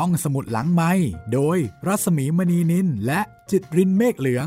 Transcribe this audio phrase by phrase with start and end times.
[0.00, 0.92] ห้องสมุดหลังไม้
[1.32, 4.46] โดยรัสมีมณีนินและจิตรินเมฆเหลือง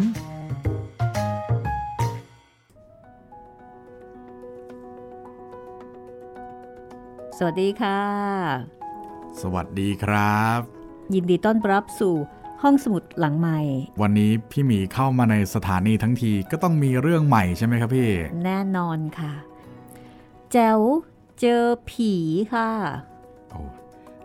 [7.37, 8.01] สวัสดีค่ะ
[9.41, 10.59] สวัสดีครับ
[11.13, 12.15] ยินดีต้อนรับสู่
[12.61, 13.59] ห้องสมุดหลังใหม่
[14.01, 18.09] วันนี้พี่หมีเข้ามาในสถานีทั้งทีก็ต้องมีเรื่องใหม่ใช่ไหมครับพี่
[18.45, 19.33] แน่นอนค่ะ
[20.51, 20.79] แจ๋ว
[21.39, 22.13] เจอผี
[22.53, 22.69] ค่ะ
[23.51, 23.61] โอ้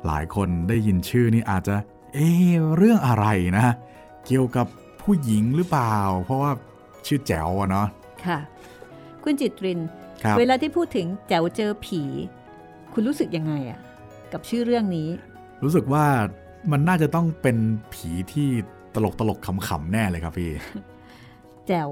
[0.06, 1.76] หลายคนได้ยินชื่อนี่อาจจะ
[2.14, 3.26] เอ๊ะเรื่องอะไร
[3.58, 3.66] นะ
[4.26, 4.66] เกี่ยวกับ
[5.02, 6.50] ผู้หญิงหรือเปล่า เพราะว่า
[7.06, 7.86] ชื่อแจ๋วอะเนาะ
[8.26, 8.38] ค่ะ
[9.22, 9.80] คุณจิตริน
[10.24, 12.02] ครับเวลาที่พูดถึงแจ๋วเจอผี
[12.92, 13.80] คุณรู้สึกยังไงอะ
[14.32, 15.08] กับชื่อเรื่องนี้
[15.62, 16.04] รู้สึกว่า
[16.72, 17.56] มันน่าจะต้องเป็น
[17.92, 18.48] ผีที่
[18.94, 20.50] ตลกตลกๆขำๆแน่เลยครับพี่
[21.66, 21.90] แจ๋ว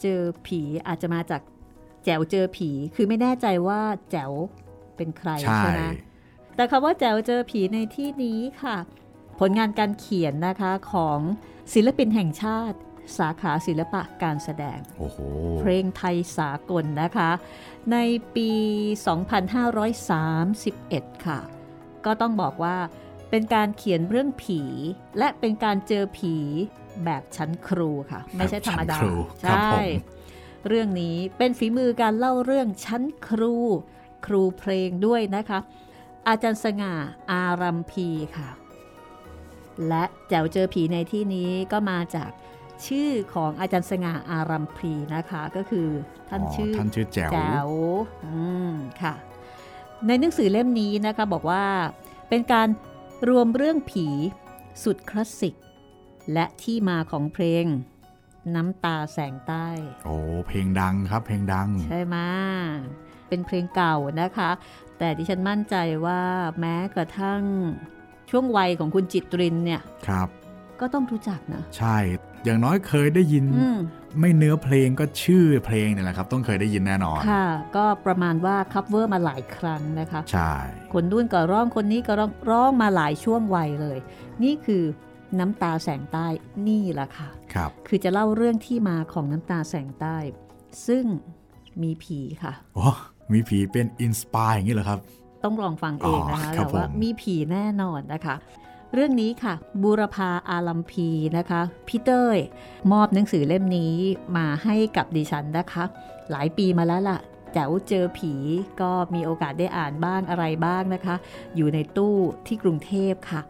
[0.00, 1.42] เจอผีอาจจะมาจาก
[2.04, 3.80] แจ๋วเจอผี คือไม่แน่ใจว่า
[4.10, 4.32] แจ๋ว
[4.96, 5.84] เป็นใครใช่ใช่ไหม
[6.58, 8.76] แต่คำว่าแจ๋วเจอผีในที่นี้ค่ะ
[9.38, 11.18] ผลงานการเขียนนะคะของ
[11.72, 12.76] ศิลปินแห่งชาติ
[13.18, 15.18] สาขาศิลปะการแสดงโอ้โห
[15.58, 17.30] เพลงไทยสากลนะคะ
[17.92, 17.96] ใน
[18.34, 18.50] ปี
[19.88, 21.40] 2531 ค่ะ
[22.04, 22.76] ก็ต้องบอกว่า
[23.30, 24.60] เป็นการเขียนเรื่องผี
[25.18, 26.36] และเป็นการเจอผี
[27.04, 29.82] แบบชั้นครูค่ะ ไม่ใช่ธรรมดาชั้นครูครับใช่ผ
[30.64, 33.56] มเรื่องนี้เป็นฝีมือการเล่าเรื่องชั้นครู
[34.26, 35.58] ครูเพลงด้วยนะคะ
[36.26, 36.94] อาจารย์สง่า
[37.32, 38.48] อารัมพีค่ะ
[39.88, 42.30] และแจ๋วเจอผีในที่นี้ก็มาจาก
[42.86, 45.88] ชื่อของอาจารย์สง่าอารัมพีนะคะ ก็คือ
[46.28, 47.68] ท่านชื่อท่านชื่อแจ๋วแจ๋ว
[48.24, 48.38] อื
[48.70, 49.14] มค่ะ
[50.06, 51.64] ในหนังสือเล่มนี้นะคะบอกว่า
[52.28, 52.68] เป็นการ
[53.28, 54.06] รวมเรื่องผี
[54.82, 55.54] สุดคลาสสิก
[56.32, 57.64] และที่มาของเพลง
[58.54, 59.68] น้ำตาแสงใต้
[60.04, 60.16] โอ้
[60.46, 62.16] เพลงดังครับ เพลงดัง ใช่ไหม
[63.28, 64.50] เป็นเพลงเก่านะคะ
[64.98, 65.76] แต่ดิฉันมั่นใจ
[66.06, 66.22] ว่า
[66.60, 67.42] แม้กระทั่ง
[68.30, 70.28] ช่วงวัยของคุณจิตรินเนี่ยครับ
[70.80, 71.96] ก็ต้องรู้จักนะ ใช่
[72.44, 73.78] อย่างน้อยเคยได้ยินอืม
[74.20, 77.46] ไม่เนื้อเพลงก็ชื่อเพลงเนี่ยแหละครับ ต้องเคยได้ยินแน่นอน ค่ะ
[77.76, 80.52] ก็ประมาณว่า cover มาหลายครั้งนะคะ ใช่
[80.92, 83.98] คนนู้นก็ร้องคนนี้ก็ร้องร้องมาหลายช่วงวัยเลย
[84.44, 84.84] นี่คือ
[85.38, 86.26] น้ำตาแสงใต้
[86.68, 90.16] นี่แหละค่ะ ครับ คือจะเล่าเรื่องที่มาของน้ำตาแสงใต้
[90.86, 91.04] ซึ่ง
[91.82, 92.88] มีผีค่ะโอ้
[93.32, 94.98] มีผีเป็น inspire อย่างนี้เหรอครับ
[95.44, 98.34] ต้องลองฟังเองนะคะอ๋อครับแต่ว่าผมมีผีแน่นอนนะคะ
[98.94, 102.38] เรื่องนี้ค่ะ บูรพาอาลัมพีนะคะพี่เต้ย
[102.92, 103.94] มอบหนังสือเล่มนี้
[104.36, 105.84] มาให้กับดิฉันนะคะ
[106.30, 107.18] หลายปีมาแล้วล่ะ
[107.52, 108.32] แจ๋วเจอผี
[108.80, 111.14] ก็มีโอกาสได้อ่านบ้างอะไรบ้างนะคะ
[111.56, 113.40] อยู่ในตู้ที่กรุงเทพค่ะ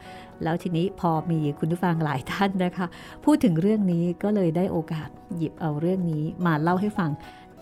[0.43, 2.87] แล้วทีนี้พอมีคุณผู้ฟังหลายท่านนะคะ
[3.25, 7.11] พูดถึงเรื่องนี้ก็เลยได้โอกาสหยิบเอาเรื่องนี้มาเล่าให้ฟัง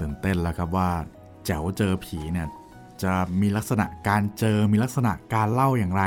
[0.01, 0.91] ตื่นเต้นแล้วครับว่า
[1.47, 2.49] แจ๋วเจอผีเนี่ย
[3.03, 6.05] จะมีลักษณะการเจอมีลักษณะการเล่าอย่างไร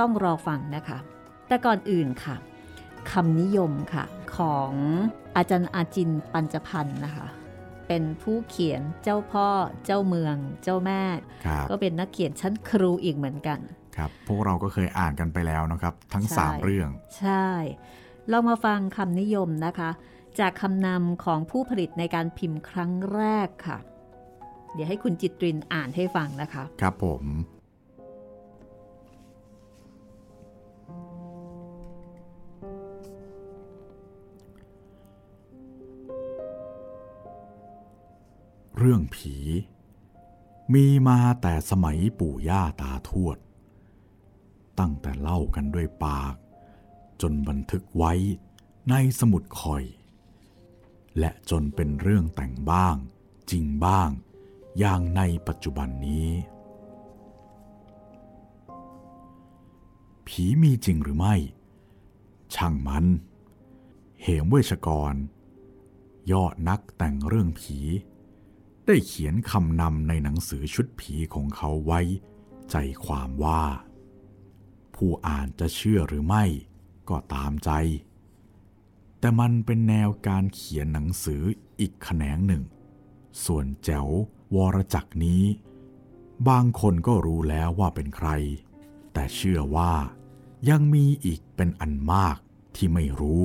[0.00, 0.98] ต้องรอฟังนะคะ
[1.48, 2.36] แต่ก่อนอื่นค่ะ
[3.10, 4.04] คำนิยมค่ะ
[4.36, 4.72] ของ
[5.36, 7.26] อาจารย์อาจินปัญจพันธ์นะคะ
[7.88, 9.48] เป็นผู้เขียนเจ้าพ่อ
[9.84, 11.02] เจ้าเมือง เจ้าแม่
[11.46, 13.58] ครับก็เป็นนักเขียนชั้นครูอีกเหมือนกัน
[13.96, 17.46] ครับพวกเราก็เคยอ่านกันไปแล้วนะครับ ทั้งใช่3เรื่อง ใช่
[18.28, 19.90] เรามาฟังคำนิยมนะคะ
[20.40, 23.78] จากคำนำของผู้ผลิตในการพิมพ์ครั้งแรกค่ะ
[24.74, 27.24] เดี๋ยวให้คุณจิตรินอ่านให้ฟังนะคะ ครับผม
[38.78, 39.36] เรื่องผี
[40.74, 43.38] มีมาแต่สมัยปู่ย่าตาทวด
[44.78, 46.34] ตั้งแต่เล่ากันด้วยปาก
[47.20, 48.12] จนบันทึกไว้
[48.90, 49.84] ในสมุดคอย
[51.18, 52.96] และจนเป็นเรื่องแต่งบ้าง
[53.50, 54.10] จริงบ้าง
[54.78, 56.28] อย่างในปัจจุบันนี้
[60.26, 61.34] ผีมีจริงหรือไม่
[62.54, 63.04] ช่างมัน
[64.22, 65.14] เหมเวชกร
[66.32, 67.78] ยอดนักแต่งเรื่องผี
[68.86, 72.00] ได้เขียนคำนำในหนังสือชุดผีของเขาไว้
[72.70, 73.62] ใจความว่า
[74.94, 76.44] ผู้อ่านจะเชื่อหรือไม่
[77.08, 77.70] ก็ตามใจ
[79.18, 81.42] แต่มันเป็นแนวการเขียนหนังสือ
[81.80, 82.62] อีกแขนงหนึ่ง
[83.44, 84.08] ส่วนแจ๋ว
[84.54, 85.44] วรจักรนี้
[86.48, 88.28] บางคนก็รู้แล้วว่าเป็นใคร
[89.12, 89.94] แต่เชื่อว่า
[90.68, 92.36] ยังมีอีกเป็นอันมาก
[92.76, 93.44] ที่ไม่รู้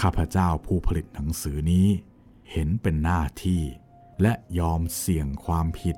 [0.00, 1.88] ข้าพเจ้าผู้ผลิตหนังสือนี้
[2.50, 3.62] เห็นเป็นหน้าที่
[4.22, 5.96] และยอมเสี่ยงความผิด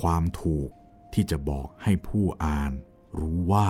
[0.00, 0.70] ความถูก
[1.12, 2.72] ที่จะบอกให้ผู้อ่าน
[3.20, 3.68] รู้ว่า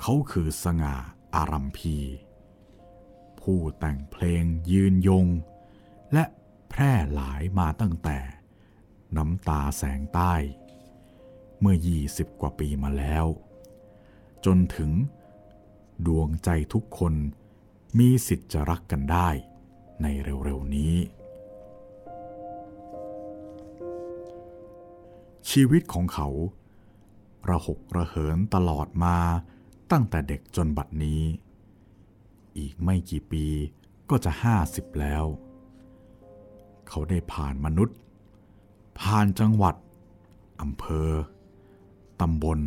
[0.00, 0.96] เขาคือสง่า
[1.34, 1.96] อารัมพี
[3.40, 5.26] ผู้แต่งเพลงยืนยง
[6.12, 6.24] และ
[6.72, 8.18] แพร่หลายมาตั้งแต่
[9.16, 10.34] น้ำตาแสงใต้
[11.60, 11.76] เมื่อ
[12.08, 13.26] 20 กว่าปีมาแล้ว
[14.44, 14.90] จนถึง
[16.06, 17.14] ดวงใจทุกคน
[17.98, 19.28] มีสิทธิ์จะรักกันได้
[20.02, 20.94] ในเร็วๆนี้
[25.50, 26.28] ชีวิตของเขา
[27.48, 29.16] ระหกระเหินตลอดมา
[29.92, 31.22] ตั้งแต่เด็กจนบัดนี้
[32.58, 33.46] อีกไม่กี่ปี
[34.10, 35.24] ก็จะห้าสิบแล้ว
[36.94, 37.96] เขาได้ผ่านมนุษย์
[39.00, 39.74] ผ่านจังหวัด
[40.60, 41.10] อำเภอ
[42.20, 42.58] ตำบล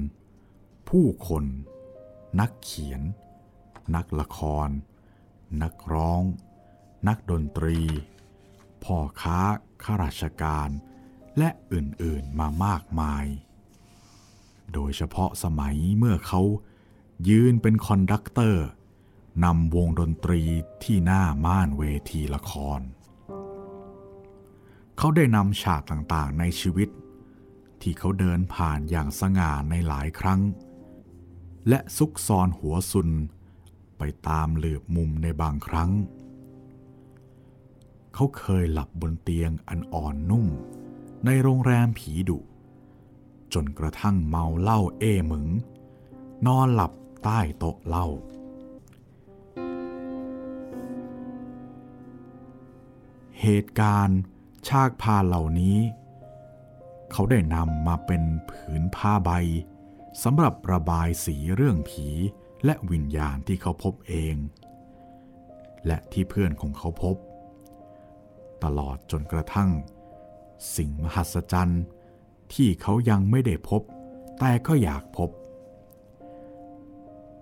[0.89, 1.43] ผู้คน
[2.39, 3.01] นักเขียน
[3.95, 4.67] นักละคร
[5.61, 6.21] นักร้อง
[7.07, 7.79] นักดนตรี
[8.83, 9.39] พ่อค้า
[9.83, 10.69] ข้าราชการ
[11.37, 13.25] และอื่นๆมามากมาย
[14.73, 16.41] โดยเฉพาะสมัยเมื่อเขา
[17.29, 18.65] ยืนเป็น conductor
[19.43, 20.41] นำวงดนตรี
[20.83, 22.81] ที่หน้าม่านเวทีละคร
[24.97, 26.89] เขาได้นำฉากต่างๆในชีวิต
[27.81, 30.41] ที่เขาเดินผ่านอย่างสง่าในหลายครั้ง
[31.69, 33.09] และซุกซอนหัวซุน
[33.97, 35.91] ไปตามเหลือบมุมในบางครั้ง
[38.13, 40.47] เขาเคยหลับบนเตียงอันอ่อนนุ่ม
[41.25, 42.39] ในโรงแรมผีดุ
[43.53, 45.45] จนกระทั่งเมาเหล้าเอ้หมึง
[46.47, 46.91] นอนหลับ
[47.23, 48.07] ใต้โต๊ะเหล้า
[53.41, 54.19] เหตุการณ์
[54.69, 55.77] ชากพาเหล่านี้
[57.11, 59.31] เขาได้นำมาเป็นผืนผ้าใบ
[60.23, 62.07] สำหรับระบายสีเรื่องผี
[62.65, 64.35] และวิญญาณที่เขาพบเอง
[65.85, 67.15] และที่เพื่อนของเขาพบ
[68.63, 69.69] ตลอดจนกระทั่ง
[70.75, 71.83] สิ่งมหัศจรรย์
[72.53, 73.81] ที่เขายังไม่ได้พบ
[74.39, 75.29] แต่ก็อยากพบ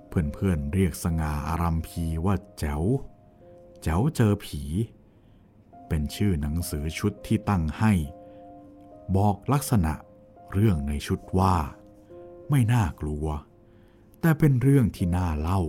[0.08, 2.84] เพื่อนๆเรียกสง่าอารัมพีว่าแจ๋ว
[3.84, 4.62] แจ๋วเจอผี
[5.88, 7.94] เป็นชื่อหนังสือชุดที่ตั้งให้
[9.15, 9.94] บอกลักษณะ
[10.53, 11.56] เรื่องในชุดว่า
[12.50, 13.25] ไม่น่ากลัว
[14.21, 15.62] แต่เป็นเรื่องที่น่าเล่า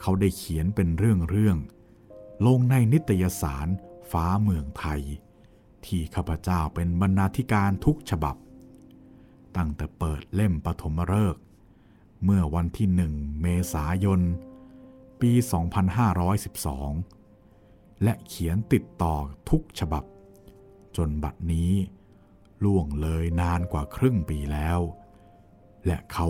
[0.00, 3.68] เขาได้เขียนเป็นเรื่องๆลงในนิตยสาร
[4.10, 5.02] ฟ้าเมืองไทย
[5.86, 8.36] ที่ข้าพเจ้าเป็นบรรณาธิการทุกฉบับ
[9.56, 11.42] ตั้งแต่เปิดเล่มปฐมฤกษ์
[12.24, 13.12] เมื่อวันที่หนึ่ง
[13.42, 14.20] เมษายน
[15.20, 15.32] ปี
[16.70, 17.19] 2512
[18.02, 19.14] และเขียนติดต่อ
[19.48, 20.04] ทุกฉบับ
[20.96, 21.72] จนบัดนี้
[22.64, 24.80] ล่วงเลยนานกว่าครึ่งปีแล้ว
[25.86, 26.28] และเขา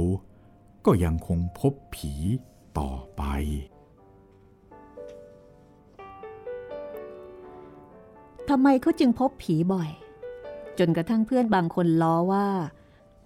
[0.86, 2.12] ก็ยังคงพบผี
[2.78, 3.22] ต่อไป
[8.48, 9.90] ทำไมเขาจึงพบผีบ่อย
[10.78, 12.48] จนกระทั่งเพื่อนบางคนล้อว่า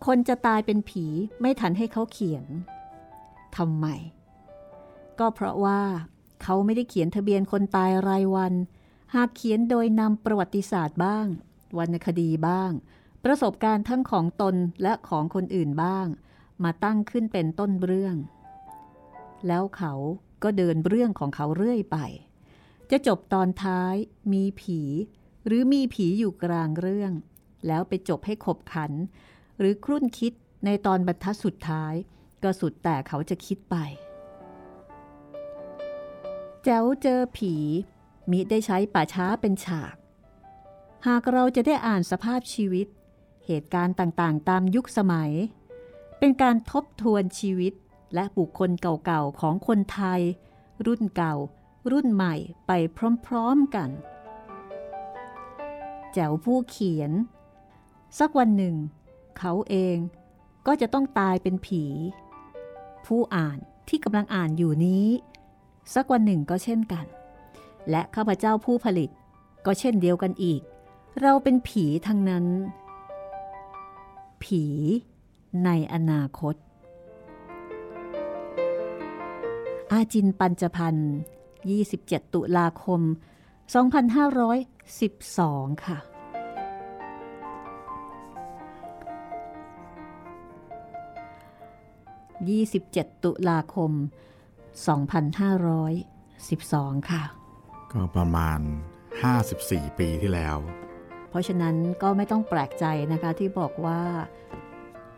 [0.06, 1.05] คนจะตายเป็นผี
[1.41, 2.46] ไม่ทันให้เขาเขียน
[3.56, 3.87] ทำไม
[5.19, 5.81] ก็เพราะว่า
[6.42, 8.54] เขาไม่ได้เขียนทะเบียนคนตายรายวัน
[9.14, 11.26] หากเขียนโดยนำประวัติศาสตร์บ้าง
[11.78, 12.70] วรรณคดีบ้าง
[13.25, 16.06] ประสบการณ์ทั้งของตนและของคนอื่นบ้าง
[16.64, 18.16] มาตั้งขึ้นเป็นต้นเรื่อง
[19.46, 19.92] แล้วเขา
[20.42, 21.98] ก็เดินเรื่องของเขาเรื่อยไป
[22.90, 23.94] จะจบตอนท้าย
[24.32, 24.81] มีผี
[25.46, 27.12] หรือมีผีอยู่กลางเรื่อง
[27.66, 28.92] แล้วไปจบให้ขบขัน
[29.58, 30.32] หรือครุ่นคิด
[30.64, 31.94] ในตอนบรรทัดสุดท้าย
[32.42, 33.76] ก็สุดแต่เขาจะคิดไป
[36.64, 37.55] แจ๋วเจอผี
[38.31, 39.94] มิได้ใช้ป่าช้าเป็นฉาก
[41.06, 42.87] หากเราจะได้อ่านสภาพชีวิต
[43.46, 45.32] เหตุการณ์ต่างๆ ตามยุคสมัย
[46.19, 47.72] เป็นการทบทวนชีวิต
[48.15, 50.20] และบุคคลเก่าๆ ของคนไทย
[50.86, 51.34] รุ่นเก่า
[51.91, 52.34] รุ่นใหม่
[52.67, 52.72] ไป
[53.27, 53.91] พร้อมๆกัน
[56.12, 57.12] แจ๋วผู้เขียน
[58.19, 58.77] สักวันหนึ่ง
[59.38, 59.96] เขาเอง
[60.67, 61.84] ก็จะต้องตายเป็นผี
[63.06, 65.06] ผู้อ่านที่กำลังอ่านอยู่นี้
[65.94, 67.06] สักวันหนึ่งก็เช่นกัน
[67.91, 69.10] และข้าพเจ้าผู้ผลิต
[69.67, 70.60] ก็เช่นเดียวกันอีก
[71.20, 72.44] เราเป็นผีทั้งนั้น
[74.43, 74.64] ผี
[75.64, 76.55] ในอนาคต
[79.93, 81.12] อาจินปัญจพันธ์
[81.72, 83.00] 27 ตุลาคม
[84.62, 85.98] 2512 ค่ะ
[92.62, 94.33] 27 ตุลาคม 2512
[97.10, 97.24] ค่ะ
[97.93, 98.60] ก็ประมาณ
[99.28, 100.56] 54 ปีที่แล้ว
[101.28, 104.00] เพราะฉะนั้นก็ไม่ต้องแปลกใจนะคะที่บอกว่า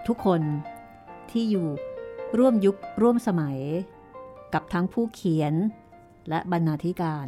[0.06, 0.40] ทุกคน
[1.30, 1.68] ที่อยู่
[2.38, 3.58] ร่วมยุคร่วมสมัย
[4.54, 5.54] กับทั้งผู้เขียน
[6.28, 7.26] และบรรณาธิการ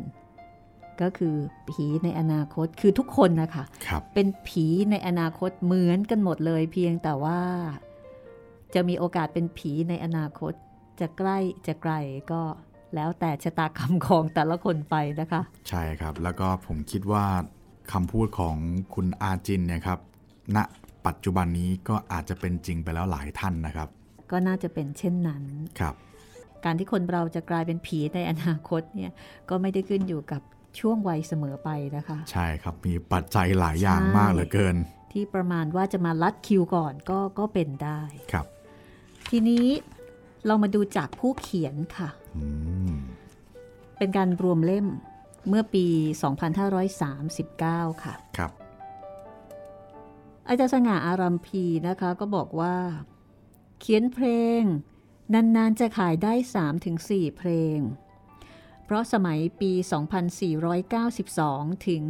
[1.00, 1.36] ก็คือ
[1.70, 7.40] ผีในอนาคตคือทุกคนนะคะครับเป็นผีในอนาคตเหมือนกันหมดเลย เพียงแต่ว่า
[8.74, 10.52] จะมีโอกาสเป็นผีในอนาคต
[11.00, 11.94] จะใกล้จะไกล
[12.32, 12.42] ก็
[12.94, 17.24] แล้วแต่ชะตากรรมของแต่ละคนไปนะคะ ใช่ครับ แล้วก็ผมคิดว่า
[17.92, 18.56] คำพูดของ
[18.94, 19.98] คุณอาจินเนี่ยครับ
[20.56, 20.58] ณ
[21.06, 23.88] ปัจจุบันนี้ก็อาจจะเป็นจริงไปแล้วหลายท่านนะครับ
[24.30, 25.44] ก็น่าจะเป็นเช่นนั้น
[25.80, 25.94] ครับ
[26.64, 29.12] การที่คนเราจะกลายเป็นผีในอนาคตเนี่ย
[29.48, 30.42] ก็ไม่ได้ขึ้นอยู่กับ
[30.80, 34.76] ช่วงวัยเสมอไปนะคะ ใช่ครับมีปัจจัยหลายอย่างมากเหลือเกิน
[35.12, 38.00] ที่ประมาณว่าจะมาลัดคิวก่อนก็ก็เป็นได้
[38.32, 38.46] ครับ
[39.30, 39.66] ทีนี้
[40.46, 42.46] เรามาดูจากผู้เขียนค่ะอื
[42.94, 42.96] ม
[43.98, 44.86] เป็นการรวมเล่ม
[45.48, 45.86] เมื่อปี
[46.68, 48.52] 2539 ค่ะ ครับ
[50.48, 52.76] อาจารย์สง่าอารัมพีนะคะ ก็บอกว่า
[53.80, 54.26] เขียนเพล
[54.60, 54.62] ง
[55.34, 56.32] นานๆจะขายได้
[56.84, 57.78] 3-4 เพลง
[58.84, 59.72] เพราะสมัยปี
[61.04, 62.02] 2492 ถึง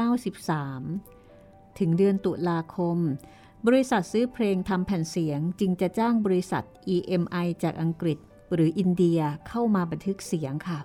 [0.00, 2.98] 2493 ถึงเดือนตุลาคม
[3.66, 8.18] บริษัทซื้อเพลงทำแผ่นเสียงจึงจะจ้างบริษัท EMI จากอังกฤษ
[8.52, 10.80] หรืออินเดียเข้ามาบันทึกเสียงค่ะ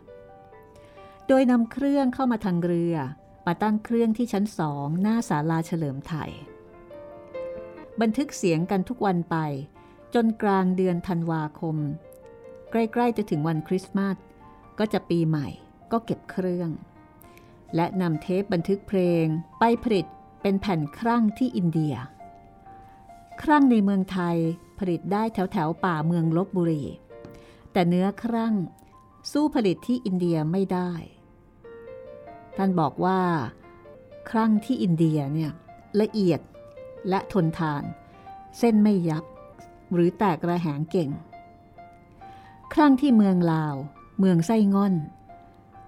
[1.27, 2.95] โดยนำเครื่องเข้ามาทางเรือ
[3.45, 6.31] มาตั้งเครื่องที่ชั้นสองหน้าศาลาเฉลิมไทย
[8.01, 9.37] บันทึกเสียงกันทุกวันไป
[10.13, 11.77] จนกลางเดือนธันวาคม
[12.71, 14.17] ใกล้ๆจะถึงวันคริสต์มาส
[14.79, 15.47] ก็จะปีใหม่
[15.91, 16.69] ก็เก็บเครื่อง
[17.75, 19.25] และนำเทปบันทึกเพลง
[19.59, 20.05] ไปผลิต
[20.41, 21.95] เป็นแผ่นครั่งที่อินเดีย
[23.43, 24.37] ครั่งในเมืองไทย
[24.79, 26.83] ผลิตได้แถวแถวป่าเมืองลบบุรี
[27.71, 28.55] แต่เนื้อครั่ง
[29.31, 30.91] สู้ผลิตที่อินเดียไม่ได้
[32.57, 33.21] ท่านบอกว่า
[34.29, 35.51] ครั่งที่อินเดียเนี่ย
[36.01, 36.39] ละเอียด
[37.09, 37.83] และทนทาน
[38.59, 39.23] เส้นไม่ยับ
[39.93, 41.09] หรือแตกระแหงเก่ง
[42.73, 43.75] ครั่งที่เมืองลาว
[44.19, 44.95] เมืองไส้ง่อน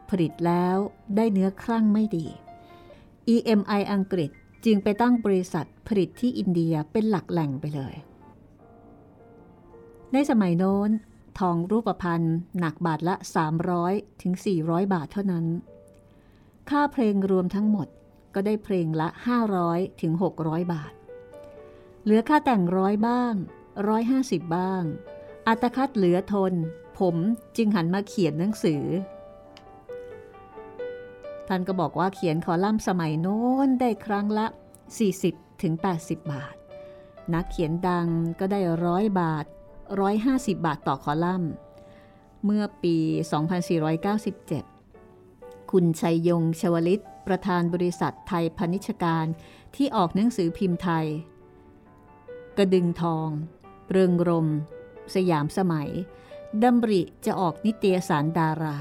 [0.09, 0.77] ผลิตแล้ว
[1.15, 2.25] ได้เนื้อครั่งไม่ดี
[3.33, 4.31] EMI อังกฤษ
[4.65, 7.95] จึงไปตั้งบริษัทผลิตที่อินเดียเป็นหลักแหล่งไปเลย
[10.13, 10.89] ในสมัยโน้น
[11.39, 12.23] ทองรูปพรรณ
[12.59, 13.15] หนักบาทละ
[13.69, 15.45] 300ถึง400 บาทเท่านั้น
[16.69, 17.87] ค่าเพลงรวมทั้งหมด
[18.33, 19.07] ก็ได้เพลงละ
[19.55, 20.93] 500ถึง600 บาท
[22.03, 23.33] เหลือค่าแต่งร้อยบ้าง
[23.93, 24.83] 150 บ้าง
[25.47, 26.53] อัตคัดเหลือทน
[26.99, 27.15] ผม
[27.57, 28.83] จึงหันมาเขียนหนังสือ
[31.47, 34.47] ท่านก็บอกว่าเขียนคอลัมน์สมัยโน้นได้ครั้งละ
[35.03, 35.73] 40ถึง
[36.31, 36.55] บาท
[37.33, 38.07] นักเขียนดัง
[38.39, 39.45] ก็ได้ร้อยบาท
[40.03, 41.51] 150 บาทต่อคอลัมน์
[42.45, 42.97] เมื่อปี
[44.73, 49.25] 2497 คุณชัยยงชวลิต ประธานบริษัทไทยพาณิชการ
[49.75, 51.07] ที่ออกหนังสือพิมพ์ไทย
[52.57, 53.29] กระดึงทอง
[53.91, 54.47] เริงรม
[55.15, 55.89] สยามสมัย
[56.63, 58.77] ดำริจะออกนิตยสารดารา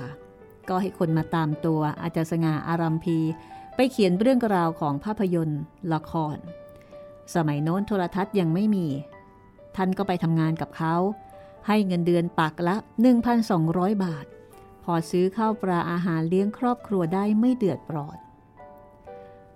[0.68, 3.18] ก็ให้คนมาตามตัวอาจารย์สง่าอารัมพี
[3.76, 5.60] ไปเขียนเรื่องราวของภาพยนตร์
[5.92, 6.36] ละคร
[7.34, 8.86] สมัยโน้นโทรทัศน์ยังไม่มี
[9.76, 10.94] ท่านก็ไปทำงานกับเขา
[11.66, 12.74] ให้เงินเดือนปักละ
[13.40, 14.26] 1,200 บาท
[14.84, 18.18] พอซื้อข้าวปลาอาหารเลี้ยงครอบครัวได้ไม่เดือดร้อน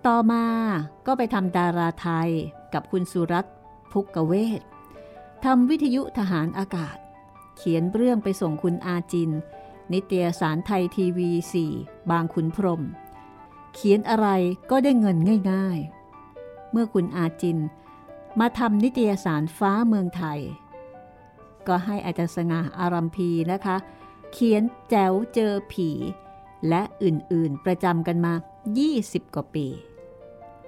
[0.06, 0.44] ต่อมา
[1.06, 2.30] ก็ไปทำดาราไทย
[2.74, 3.54] กับคุณสุรัตน์
[3.92, 4.60] พุกกเวศ
[5.44, 6.96] ทำวิทยุทหารอากาศ
[7.56, 9.30] เขียนเรื่องไปส่งคุณอาจิน
[9.92, 11.30] นิตยสารไทยทีวี
[11.70, 12.82] 4 บางขุนพรม
[13.74, 14.28] เขียนอะไร
[14.70, 15.16] ก็ได้เงิน
[15.52, 15.78] ง่าย
[16.24, 17.58] ๆ เมื่อคุณอาจิน
[18.40, 20.40] มาทำนิตยสารฟ้าเมืองไทย
[21.66, 23.76] ก็ให้อาจารย์สง่าอารัมพีนะคะ
[24.32, 25.90] เขียนแจ๋วเจอผี
[26.68, 28.32] และอื่นๆประจำกันมา
[28.84, 29.66] 20 กว่าปี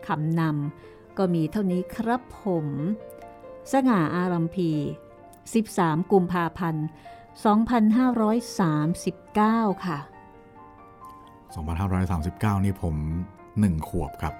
[0.06, 2.66] คำนำก็มีเท่านี้ครับผม
[3.72, 4.70] สง่าอารัมพี
[5.40, 6.86] 13 กุมภาพันธ์
[7.38, 9.98] 2539 ค่ะ
[12.56, 12.94] 2539 นี่ผม
[13.60, 14.34] หนึ่งขวบครับ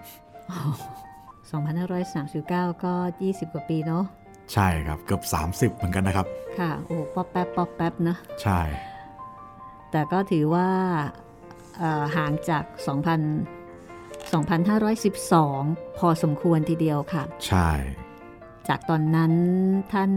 [1.59, 4.05] 2539 ก็ 20 กว่าปีเนาะ
[4.53, 6.27] ใช่ครับ เกือบ 30 เหมือนกันนะครับ
[6.59, 8.61] ค่ะ โอ้ป๊อปแป๊บป๊อปแป๊บนะ ใช่
[9.91, 10.69] แต่ก็ถือว่า
[11.79, 12.91] เอ่อห่างจาก 2,000
[14.33, 17.71] 2512 พอสมควรทีเดียวค่ะ ใช่
[18.69, 19.33] จากตอนนั้น
[19.93, 20.11] ท่าน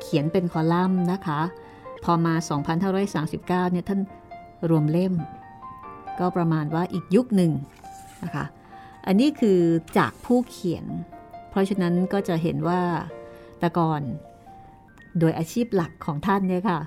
[0.00, 1.40] เขียนเป็นคอลัมน์นะคะ
[2.04, 2.34] พอมา
[3.02, 4.00] 2539 เนี่ยท่าน
[4.70, 5.14] รวมเล่ม
[6.18, 7.52] ก็ประมาณว่าอีกยุคหนึ่ง
[8.24, 8.44] นะคะ
[9.06, 9.58] อันนี้คือ
[9.98, 10.86] จากผู้เขียน
[11.50, 12.80] เพราะฉะนั้นก็จะเห็นว่า
[13.58, 14.02] แต่ก่อน
[15.18, 16.80] โดยอาชีพหลักของท่านเนี่ยค่ะ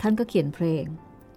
[0.00, 0.84] ท่านก็เขียนเพลง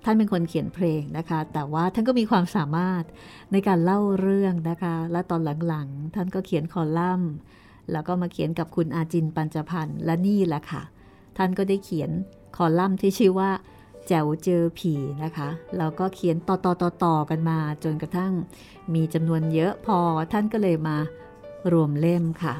[0.03, 3.03] ท่านเป็นคนเขียนเพลงนะคะ แต่ว่าท่านก็มีความสามารถ
[3.51, 7.31] ในการเล่าเรื่องนะคะ และตอนหลังๆ ท่านก็เขียนคอลัมน์
[7.91, 10.81] แล้วก็มาเขียนกับคุณอาจินปัญจพันธ์และนี่แหละค่ะ
[11.37, 12.11] ท่านก็ได้เขียน
[12.57, 13.51] คอลัมน์ที่ชื่อว่า
[14.07, 18.33] แจ๋วเจอผีนะคะแล้วก็เขียนต่อต่อต่อต่อกันมาจนกระทั่ง
[18.93, 19.97] มีจำนวนเยอะพอ
[20.31, 20.97] ท่านก็เลยมา
[21.73, 22.53] รวมเล่มค่ะ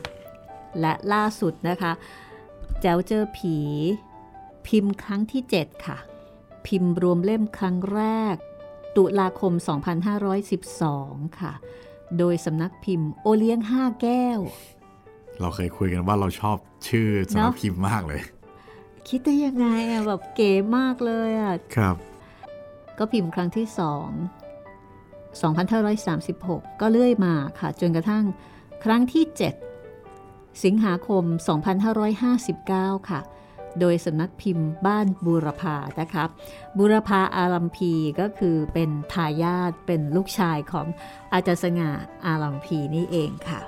[0.80, 1.92] และล่าสุดนะคะ
[2.82, 3.58] แจ๋วเจอผี
[4.68, 5.98] พิมพ์ครั้งที่ 7 ค่ะ
[6.68, 8.02] พิมพ์รวมเล่มครั้งแร
[8.34, 8.36] ก
[8.96, 9.54] ตุลาคม
[10.66, 11.54] 2512 ค่ะ
[12.18, 14.40] โดยสำนักพิมพ์โอเลี้ยง 5 แก้ว
[15.40, 18.22] เราเคยคุยกันว่าเราชอบชื่อสำนักเนอะพิมพ์มากเลย
[19.10, 21.96] คิดได้ยังไงอะแบบเก๋มากเลยอะครับ
[22.98, 24.10] ก็พิมพ์ครั้งที่สอง
[25.46, 28.24] 2536 ก็เลื่อยมาค่ะ จนกระทั่ง
[28.84, 29.24] ครั้งที่
[29.94, 31.24] 7 สิงหาคม
[31.98, 33.22] 2559 ค่ะ
[33.80, 36.24] โดยสำนักพิมพ์บ้านบูรพานะคะ
[36.78, 40.88] บูรพาอารัมพีก็คือเป็นทายาทเป็นลูกชายของ
[41.34, 41.92] อาจารย์สง่า
[42.26, 43.62] อารัมพีนี่เองค่ะ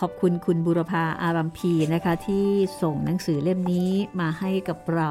[0.00, 2.46] ขอบคุณคุณบุรพาอารัมพีนะคะที่
[2.82, 5.10] ส่งหนังสือเล่มนี้มาให้กับเรา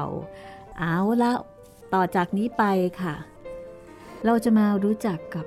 [0.78, 1.32] เอาละ
[1.94, 2.64] ต่อจากนี้ไป
[3.02, 3.14] ค่ะ
[4.24, 5.46] เราจะมารู้จักกับ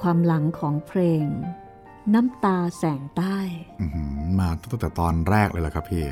[0.00, 1.26] ความหลังของเพลง
[2.14, 3.38] น้ำตาแสงใต้
[3.80, 6.04] อื้อหือมาตั้งแต่ตอนแรกเลยเหรอครับพี่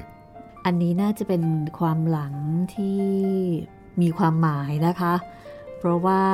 [0.65, 1.43] อันนี้น่าจะเป็น
[1.79, 2.35] ความหลัง
[2.75, 3.03] ที่
[4.01, 5.15] มีความหมายนะคะ
[5.79, 6.25] เพราะว่า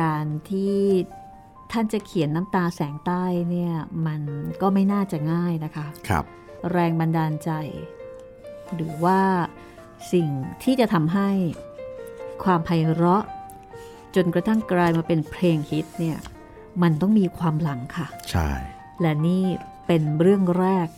[0.00, 0.76] การที่
[1.72, 3.72] ท่านจะเขียนน้ำตาแสงใต้เนี่ย
[4.06, 4.22] มัน
[4.60, 6.24] ก็ไม่น่าจะง่ายนะคะครับ
[6.70, 7.50] แรงบันดาลใจ
[8.74, 9.20] หรือว่า
[10.12, 10.28] สิ่ง
[10.62, 11.30] ที่จะทำให้
[12.44, 13.24] ความไพเราะ
[14.14, 16.18] จนกระทั่งกลายมาเป็นเพลงฮิตเนี่ย
[16.82, 18.50] มันต้องมีความหลังค่ะ ใช่
[19.00, 19.44] และนี่
[19.86, 20.88] เป็นเรื่องแรก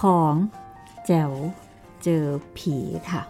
[0.00, 0.34] ของ
[1.06, 1.32] แจ๋ว
[2.04, 2.24] เจอ
[2.58, 2.76] ผี
[3.10, 3.22] ค่ะ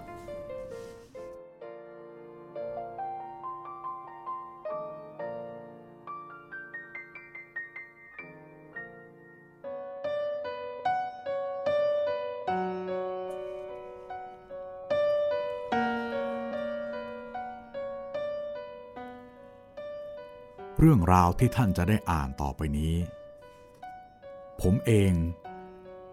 [20.87, 22.95] เรื่องราวที่ท่านจะได้อ่านต่อไปนี้
[24.61, 25.15] ผมเอง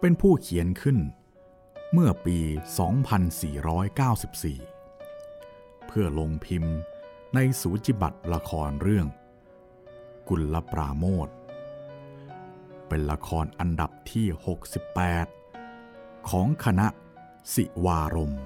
[0.00, 0.98] เป็นผู้เขียนขึ้น
[1.92, 2.38] เมื่อปี
[4.52, 6.74] 2494 เพื่อลงพิมพ์
[7.34, 9.06] ในสูจิบัตรละครเรื่อง
[10.28, 11.28] กุลปราโมท
[12.88, 14.26] เป็นละครอันดับที่
[15.48, 16.86] 68 ของคณะ
[17.54, 18.36] สิวารม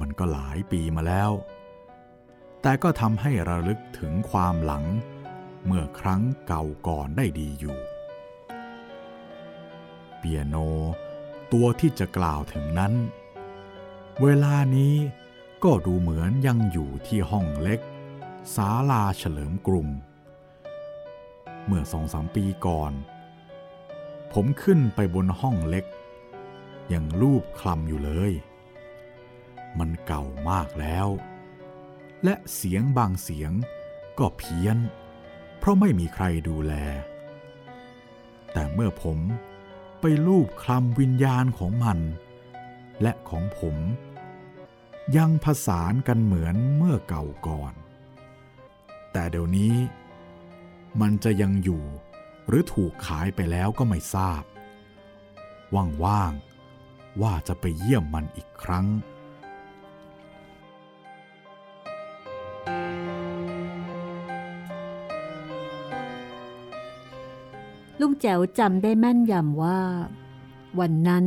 [0.00, 1.32] มันก็หลายปีมาแล้ว
[2.62, 4.84] แต่ก็ทำให้ระลึกถึงความหลัง
[5.66, 7.78] เมื่อครั้งเก่าก่อนได้ดีอยู่
[10.18, 10.56] เปียโน
[11.52, 12.94] ตัวที่จะกล่าวถึงนั้น
[14.22, 14.94] เวลานี้
[15.64, 17.80] ก็ดูเหมือนยังอยู่ที่ห้องเล็ก
[18.54, 19.88] ศาลาเฉลิมกรุง
[21.66, 22.92] เมื่อสองสามปีก่อน
[24.32, 25.84] ผมขึ้นไปบนห้องเล็ก
[26.92, 28.32] ยังรูปคลำอยู่เลย
[29.78, 31.08] มันเก่ามากแล้ว
[32.24, 33.52] และเสียงบางเสียง
[34.18, 34.78] ก็เพี้ยน
[35.58, 36.74] เพราะไม่มีใครดูแล
[38.52, 39.18] แต่เมื่อผม
[40.00, 41.98] ไปลูบคลำวิญญาณของมัน
[43.02, 43.76] และของผม
[45.16, 47.74] ยังผสานกันเหมือนเมื่อเก่าก่อน
[49.12, 49.74] แต่เดี๋ยวนี้
[51.00, 51.82] มันจะยังอยู่
[52.48, 54.42] หรือถูกขายไปแล้วก็ไม่ทราบ
[56.04, 58.86] ว่างๆว่าจะไปเยี่ยมมันอีกครั้ง
[68.20, 69.80] แจ๋วจำได้แม่นยำว่า
[70.80, 71.26] วันนั้น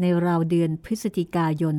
[0.00, 1.76] ในราวเดือนพฤศจิกายน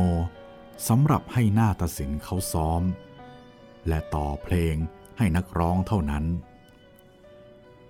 [0.88, 2.84] สำหรับให้หน้าตศิลป์เขาซ้อม
[3.88, 4.76] และต่อเพลง
[5.18, 6.26] ให้นักร้องเท่านั้น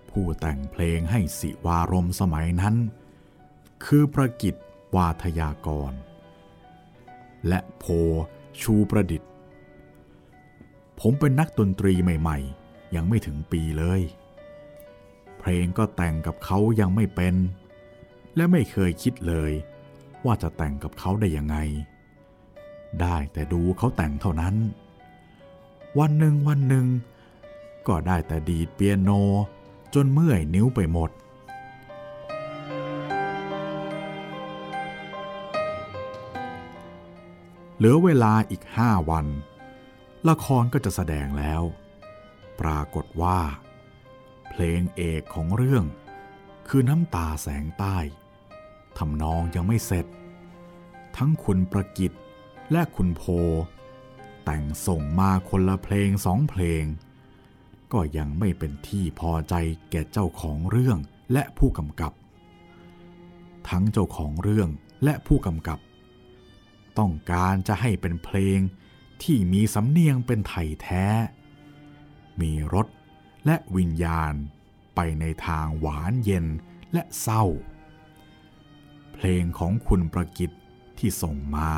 [0.10, 2.76] ผู้แต่งเพลงให้สิวารมสมัยนั้น
[3.86, 4.56] คือประกิต
[4.96, 5.94] วาทยากร
[7.48, 7.86] และโพ
[8.62, 9.32] ชูประดิษฐ์
[11.00, 14.02] ผมเป็นนักดนตรีใหม่ๆ ยังไม่ถึงปีเลย
[15.40, 17.36] เพลงก็แต่งกับเขายังไม่เป็น
[18.36, 19.52] และไม่เคยคิดเลย
[20.26, 21.58] ว่าจะแต่งกับเขาได้ยังไง
[23.02, 24.56] ได้แต่ดูเขาแต่งเท่านั้น
[26.00, 26.88] วันหนึ่งวันหนึ่ง
[27.88, 29.10] ก็ได้แต่ดีดเปียโน
[29.94, 31.12] จนเมื่อยนิ้วไปหมด
[37.78, 39.26] เหลือเวลาอีกห้าวัน
[40.30, 41.64] ละครก็จะแสดงแล้ว
[42.62, 43.40] ปรากฏว่า
[44.50, 45.86] เพลงเอกของเรื่อง
[46.68, 47.98] คือน้ำตาแสงใต้
[48.98, 50.06] ทำนองยังไม่เสร็จ
[51.18, 52.12] ทั้งคุณประกิต
[52.72, 53.24] และคุณโพ
[54.44, 56.84] แต่งส่งมาคนละเพลงสองเพลง
[57.94, 59.56] ก็ยังไม่เป็นที่พอใจ
[59.92, 60.98] แก่เจ้าของเรื่อง
[61.34, 62.12] และผู้กำกับ
[63.70, 64.70] ทั้งเจ้าของเรื่อง
[65.04, 65.80] และผู้กำกับ
[67.00, 68.60] ต้องการจะให้เป็นเพลง
[69.24, 71.06] ที่มีสำเนียงเป็นไทยแท้
[72.42, 72.88] มีรส
[73.46, 74.34] และวิญญาณ
[74.96, 76.46] ไปในทางหวานเย็น
[76.94, 77.44] และเศร้า
[79.14, 80.52] เพลงของคุณประกิต
[80.98, 81.70] ที่ส่งมา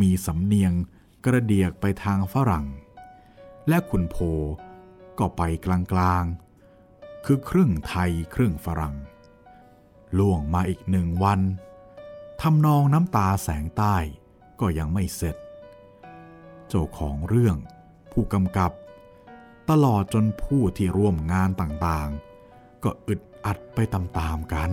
[0.00, 0.72] มีสำเนียง
[1.24, 2.66] กระเดียกไปทางฝรั่ง
[3.68, 4.16] และคุณโพ
[5.18, 8.96] ก็ไปกลางๆ คือครึ่งไทยครึ่งฝรั่ง
[10.18, 11.40] ล่วงมาอีกหนึ่งวัน
[12.40, 13.96] ทำนองน้ำตาแสงใต้
[14.60, 15.36] ก็ยังไม่เสร็จ
[16.68, 17.56] เจ้าของเรื่อง
[18.12, 18.72] ผู้กำกับ
[19.70, 24.70] ตลอดจนผู้ที่ร่วมงานต่างๆ ก็อึดอัดไปตามๆกัน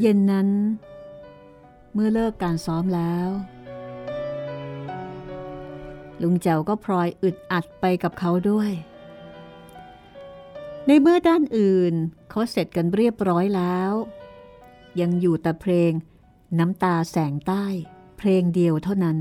[0.00, 0.48] เย็นนั้น
[1.92, 3.28] เมื่อเลิกการซ้อมแล้ว
[6.22, 8.70] ลุงแจวก็พลอยอึดอัดไปกับเขาด้วย
[10.86, 11.94] ในเมื่อด้านอื่น
[12.30, 13.92] เขาเสร็จกันเรียบร้อยแล้ว
[15.00, 15.92] ยังอยู่แต่เพลง
[16.58, 17.64] น้ำตาแสงใต้
[18.18, 19.18] เพลงเดียวเท่านั้น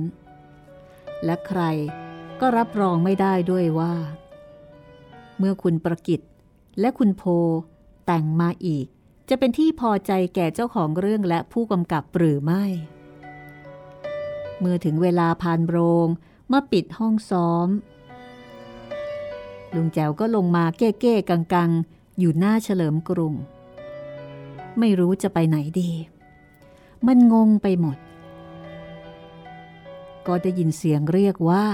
[1.24, 1.62] และใคร
[2.40, 3.94] ก็รับรองไม่ได้ด้วยว่า
[5.38, 6.22] เมื่อคุณประกิต
[6.80, 7.24] และคุณโพ
[8.06, 8.88] แต่งมาอีก
[9.30, 12.64] จะเป็นที่พอใจแก่เจ้าของเรื่องและผู้กำกับหรือไม่
[14.60, 16.08] เมื่อถึงเวลาพานโรง
[16.52, 17.68] มาปิดห้องซ้อม
[19.76, 23.34] ลุงแจวก็ลงมาเก้เก้กังกังๆอยู่หน้าเฉลิมกรุง
[24.80, 25.92] ไม่รู้จะไปไหนดี
[27.08, 27.98] มันงงไปหมด
[30.28, 31.66] ก็ได้ยินเสียงเรียกว่า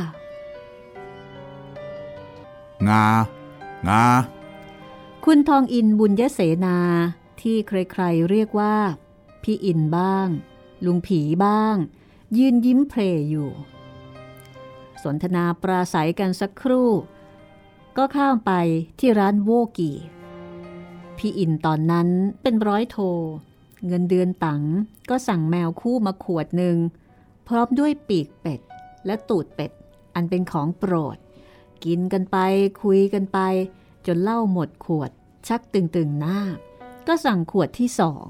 [2.89, 3.05] งา
[3.87, 4.05] งา
[5.25, 6.77] คุณทองอินบุญยเสนา
[7.43, 8.75] ที่ใครๆเรียกว่า
[9.43, 10.27] พี่อินบ้าง
[10.85, 11.75] ลุงผีบ้าง
[12.37, 13.49] ยืนยิ้มเพลยอยู่
[15.03, 16.89] สนทนาปราศัยกันสักครู่
[17.97, 18.51] ก็ข้ามไป
[18.99, 19.91] ที่ร้านโวกี
[21.17, 22.09] พี่อินตอนนั้น
[22.41, 22.97] เป็นร้อยโท
[23.87, 24.63] เงินเดือนตัง
[25.09, 26.77] ก็สั่งแมวคู่มาขวดหนึ่ง
[27.47, 28.59] พร้อมด้วยปีกเป็ด
[29.05, 29.71] และตูดเป็ด
[30.15, 31.17] อันเป็นของโปรด
[31.85, 32.37] กินกันไป
[32.81, 33.39] คุยกันไป
[34.05, 35.11] จนเหล้าหมดขวด
[35.47, 36.39] ชักตึงๆหน้า
[37.07, 38.25] ก็สั่งขวดที่สอง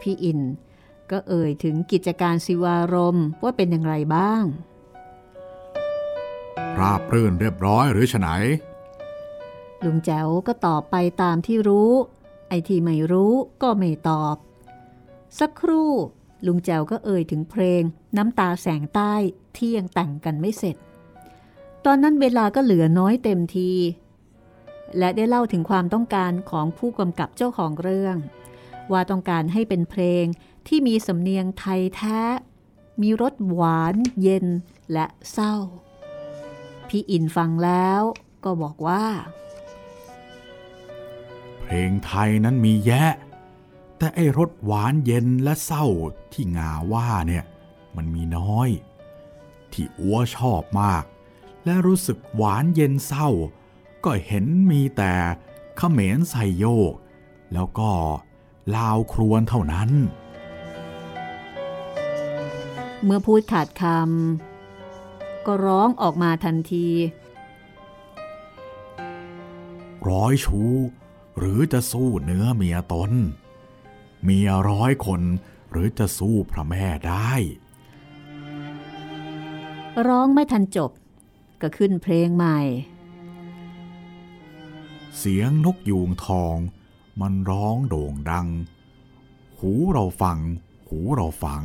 [0.00, 0.40] พี่อิน
[1.10, 4.42] ก็เอ่ยถึงกิจการสิวารมณ์ว่าเป็นอย่างไรบ้าง
[6.80, 8.28] ราบรื่นเรียบร้อยหรือฉไหน
[9.84, 11.92] ลุงแจ๋วก็ตอบไปตามที่รู้
[12.48, 14.36] ไอ้ที่ไม่รู้ก็ไม่ตอบ
[15.38, 15.92] สักครู่
[16.46, 17.82] ลุงแจ๋วก็เอ่ยถึงเพลง
[18.16, 19.14] น้ำตาแสงใต้
[19.56, 20.76] ที่ยังแต่งกันไม่เสร็จ
[21.84, 23.70] ตอนนั้นเวลาก็เหลือน้อยเต็มที
[24.98, 28.16] และได้เล่าถึงความต้องการของผู้กำกับเจ้าของเรื่อง
[28.92, 30.24] ว่าต้องการให้เป็นเพลง
[30.66, 32.20] ที่มีสำเนียงไทยแท้
[33.02, 34.46] มีรสหวานเย็น
[34.92, 35.56] และเศร้า
[36.88, 38.02] พี่อินฟังแล้ว
[38.44, 39.04] ก็บอกว่า
[41.62, 43.12] เพลงไทยนั้นมีแยะ
[43.98, 45.86] แต่ไอ้รสหวานเย็นและเศร้า
[46.32, 47.44] ที่งาว่าเนี่ย
[47.96, 48.68] มันมีน้อย
[49.72, 51.04] ที่อัวชอบมาก
[51.64, 53.28] และรู้สึกหวานเย็นเศร้า
[54.06, 55.14] ก็เห็นมีแต่
[55.76, 56.94] เขมรใส่โยก
[57.52, 57.90] แล้วก็
[58.76, 59.90] ลาวครวนเท่านั้น
[63.04, 66.88] เมื่อพูดขาดคำก็ร้องออกมาทันที
[70.10, 70.60] ร้อยชู
[71.38, 73.12] หรือจะสู้เนื้อเมียตน
[74.24, 75.22] เมียร้อยคน
[75.70, 77.32] หรือจะสู้พระแม่ได้
[80.08, 80.90] ร้องไม่ทันจบ
[81.62, 82.60] ก็ขึ้นเพลงใหม่
[85.18, 86.56] เสียงนกยูงทอง
[87.20, 88.48] มันร้องโด่งดัง
[89.58, 90.38] หูเราฟัง
[90.88, 91.62] หูเราฟัง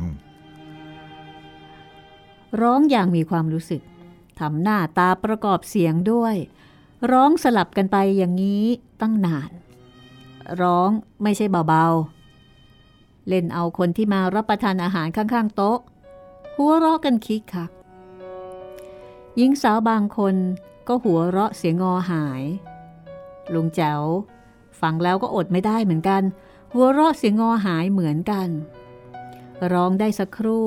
[2.60, 3.82] ร้องอย่างมีความรู้สึก
[4.40, 6.34] ทำหน้าตาประกอบเสียงด้วย
[7.12, 8.64] ร้องสลับกันไปอย่างนี้
[9.00, 9.50] ตั้งนาน
[10.60, 10.88] ร้อง
[11.22, 15.78] ไม่ใช่เบาๆ เล่นเอาคนที่มารับประทานอาหารข้างๆ โต๊ะ
[16.56, 17.70] หัวเราะกันคิกคัก
[19.36, 20.34] หญิงสาวบางคน
[20.88, 22.42] ก็หัวเราะเสียงงอหาย
[23.54, 24.02] ลุงแจ๋ว
[24.80, 26.22] ฟังแล้วก็อดไม่ได้เหมือนกัน
[26.72, 28.48] หัวเราะเสียงงอหายเหมือนกัน
[29.72, 30.66] ร้องได้สักครู่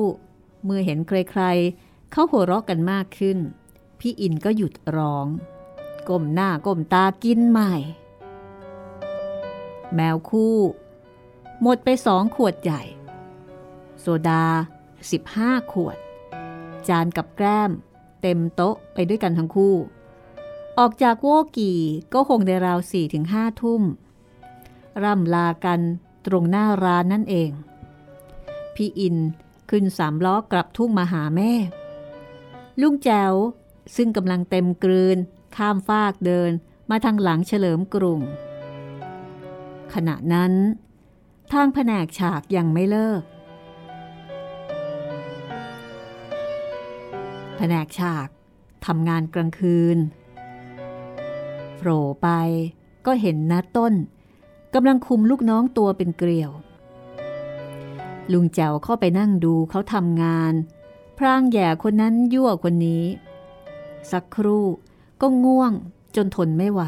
[0.64, 3.38] เมื่อเห็นใครๆเขาหัวเราะกันมากขึ้น
[4.00, 5.26] พี่อินก็หยุดร้อง
[6.08, 7.74] ก้มหน้าก้มตากินใหม่
[9.94, 10.56] แมวคู่
[11.62, 12.82] หมดไปสองขวดใหญ่
[14.00, 14.44] โซดา
[15.08, 15.96] 15 ขวด
[16.88, 17.70] จานกับแกล้ม
[18.22, 19.74] เต็มโต๊ะไปด้วยกันทั้งคู่
[20.78, 21.80] ออกจากโวกี่
[22.12, 23.82] ก็คงในราวสี่ถึงห้าทุ่ม
[25.02, 25.80] ร่ำลากัน
[26.26, 27.50] ตรงหน้าร้านนั่นเอง
[28.74, 29.16] พี่อิน
[29.70, 31.52] ขึ้นสามล้อกลับทุ่งมาหาแม่
[32.80, 33.32] ลุงแจว
[33.96, 35.18] ซึ่งกำลังเต็มกลืน
[35.56, 36.50] ข้ามฟากเดิน
[36.90, 38.20] มาทางหลังเฉลิมกรุง
[39.94, 40.52] ขณะนั้น
[41.52, 43.22] ทางแผนกฉากยังไม่เลิก
[47.56, 48.28] แผนกฉาก
[48.86, 49.98] ทำงานกลางคืน
[51.88, 52.28] ล่ไป
[53.06, 53.94] ก็เห็นนาต้น
[54.74, 56.50] กำลังคุมลูกน้องตัวเป็นเกลียว
[58.32, 60.52] ลุงแจวเข้าไปนั่งดูเขาทำงาน
[61.18, 63.04] พรางแย่คนนั้นยั่วคนนี้
[64.10, 64.64] สักครู่
[65.20, 65.72] ก็ง่วง
[66.16, 66.82] จนทนไม่ไหว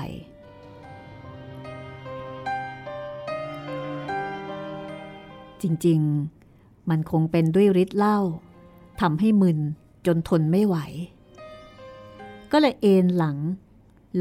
[5.63, 8.19] จริงๆ มันคงเป็นด้วยฤทธิ์เหล้า
[9.01, 9.59] ทำให้มึน
[10.07, 10.77] จนทนไม่ไหว
[12.53, 13.37] ก็เลยเอนหลัง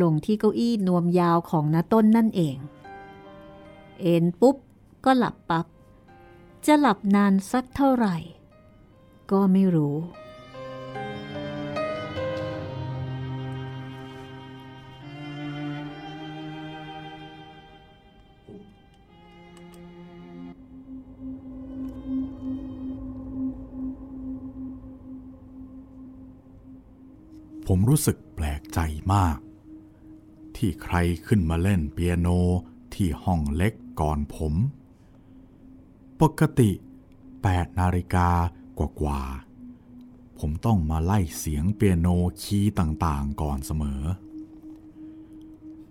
[0.02, 2.58] ลงที่เก้าอี้นวมยาวของนาต้นนั่นเอง
[4.00, 4.56] เอนปุ๊บ
[5.06, 5.66] ก็หลับปับ๊บ
[6.66, 8.16] จะหลับนานสักเท่าไหร่
[9.32, 9.98] ก็ไม่รู้
[27.68, 28.80] ผมรู้สึกแปลกใจ
[29.14, 29.38] มาก
[30.58, 30.96] ที่ใคร
[31.28, 32.28] ขึ้นมาเล่นเปียโน
[32.94, 34.54] ที่ห้องเล็กก่อนผม
[36.22, 36.72] ปกติ
[37.26, 38.30] 8นาฬิกา
[38.78, 42.08] กว่าๆผมต้องมาไล่เสียงเปียโน
[42.42, 44.04] คีย์ต่างๆก่อนเสมอ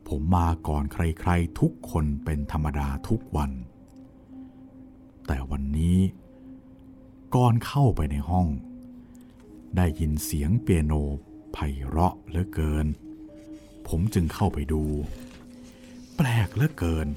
[0.09, 3.51] ผมมาก่อนใครๆทุกคนเป็นธรรมดาทุกวัน
[5.27, 5.99] แต่วันนี้
[7.35, 8.49] ก่อนเข้าไปในห้อง
[9.77, 10.93] ได้ยินเสียงเปียโน
[11.53, 12.87] ไพเราะเหลือเกิน
[13.88, 14.83] ผมจึงเข้าไปดู
[16.16, 17.09] แปลกเหลือเกิน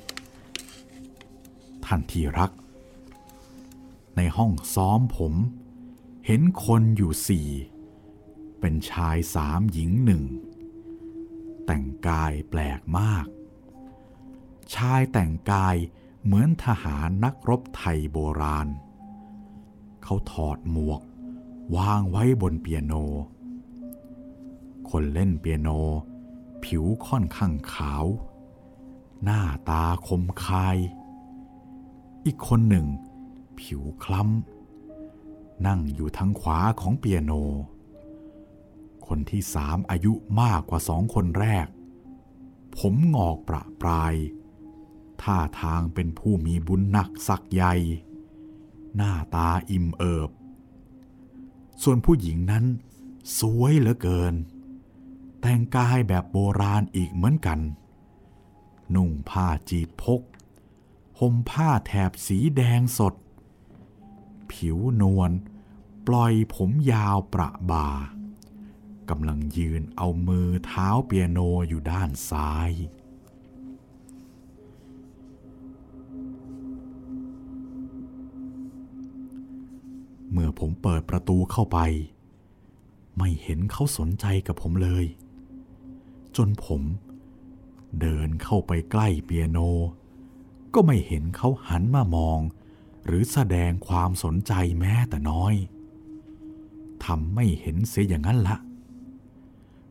[1.86, 2.51] ท่านที่รัก
[4.15, 5.34] ในห้องซ้อมผม
[6.25, 7.49] เห็นคนอยู่สี่
[8.60, 10.23] เป็นชายสามหญิงหนึ่ง
[11.65, 13.25] แต่งกายแปลกมาก
[14.75, 15.75] ชายแต่งกาย
[16.23, 18.67] เหมือนทหารนักรบไทยโบราณ
[20.03, 21.01] เขาถอดหมวก
[21.77, 22.93] วางไว้บนเปียโน
[24.89, 25.69] คนเล่นเปียโน
[26.65, 28.06] ผิวค่อนข้างขาว
[29.24, 30.78] หน้าตาคมคาย
[32.26, 32.88] อีกคนหนึ่ง
[33.60, 37.32] ผิวคล้ำ นั่งอยู่ทางขวาของเปียโน
[39.08, 41.67] คนที่สามอายุมากกว่าสองคนแรก
[42.78, 44.15] ผมงอกประปราย
[45.22, 47.76] ท่าทางเป็นผู้มีบุญหนักสักใหญ่
[48.95, 50.30] หน้าตาอิ่มเอิบ
[51.84, 52.65] ส่วนผู้หญิงนั้น
[53.39, 54.34] สวยเหลือเกิน
[55.41, 57.60] แต่งกายแบบโบราณอีกเหมือนกัน
[58.95, 60.21] นุ่งผ้าจีพก
[61.19, 63.13] ห่มผ้าแถบสีแดงสด
[64.52, 65.32] ผิวนวล
[66.08, 67.89] ปล่อยผมยาวประบา
[69.10, 72.71] กำลังยืนเอามือเท้าเปียโนอยู่ด้านซ้าย
[80.32, 81.80] เมื่อผมเปิดประตูเข้าไป
[83.17, 85.06] ไม่เห็นเขาสนใจกับผมเลย
[86.41, 86.84] จนผม
[88.02, 89.60] เดินเข้าไปใกล้เปียโน
[90.73, 92.39] ก็ไม่เห็นเขาหันมามอง
[93.06, 95.54] หรือแสดงความสนใจแม้แต่น้อย
[97.06, 98.58] ทำไม่เห็นเสียอย่างนั้นละ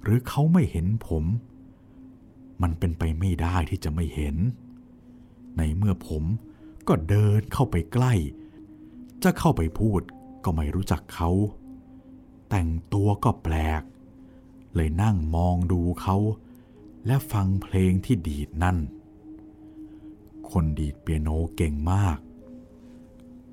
[0.03, 1.25] หรือเขาไม่เห็นผม
[2.63, 4.37] มันเป็นไปไม่ได้ที่จะไม่เห็น
[5.57, 6.25] ในเมื่อผม
[6.89, 8.15] ก็เดินเข้าไปใกล้
[9.23, 10.01] จะเข้าไปพูด
[10.45, 11.31] ก็ไม่รู้จักเขา
[12.51, 13.83] แต่งตัวก็แปลก
[14.75, 16.17] เลยนั่งมองดูเขา
[17.07, 18.79] และฟังเพลงที่ดีดนั่น
[20.51, 22.19] คนดีดเปียโนเก่งมาก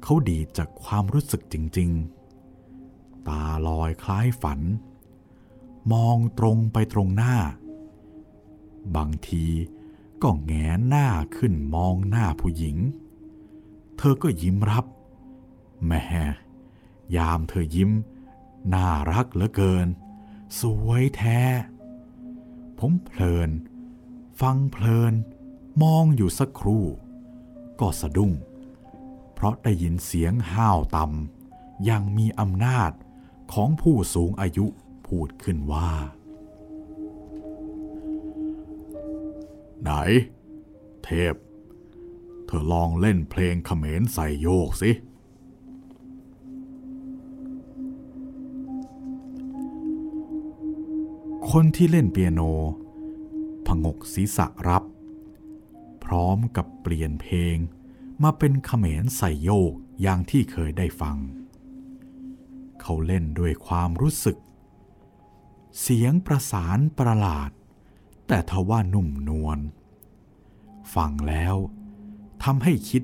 [0.04, 1.89] เขาดีดจากความรู้สึกจริง
[2.60, 4.62] ๆ ตาลอยคล้ายฝัน
[5.93, 7.36] มองตรงไปตรงหน้า
[8.95, 9.45] บางที
[10.21, 10.54] ก็แง
[10.88, 12.78] หน้าขึ้นมองหน้าผู้หญิง
[13.97, 14.86] เธอก็ยิ้มรับ
[15.86, 16.04] แม่
[17.15, 17.91] ยามเธอยิ้ม
[18.73, 19.88] น่ารักเหลือเกิน
[20.60, 21.41] สวยแท้
[22.80, 23.50] ผมเพลิน
[24.41, 25.13] ฟังเพลิน
[25.84, 26.86] มองอยู่สักครู่
[27.80, 28.32] ก็สะดุ้ง
[29.34, 32.91] เพราะได้ยินเสียงห้าวต่ำยังมีอำนาจ
[33.54, 34.65] ของผู้สูงอายุ
[35.08, 35.91] พูดขึ้นว่า
[39.82, 39.91] ไหน
[41.04, 41.36] เทพ
[42.46, 44.91] เธอลองเล่นเพลงเขมรใส่โยกสิ
[51.60, 52.41] คนที่เล่นเปียโน
[53.68, 54.84] ผงกศีรษะรับ
[56.04, 57.58] พร้อมกับเปลี่ยนเพลง
[58.24, 61.18] มาเป็นเขมรใส่โยกอย่างที่เคยได้ฟัง
[62.82, 64.38] เขาเล่นด้วยความรู้สึก
[65.82, 67.52] เสียงประสานประหลาด
[68.28, 69.60] แต่ทว่านุ่มนวล
[70.96, 71.56] ฟังแล้ว
[72.44, 73.04] ทำให้คิด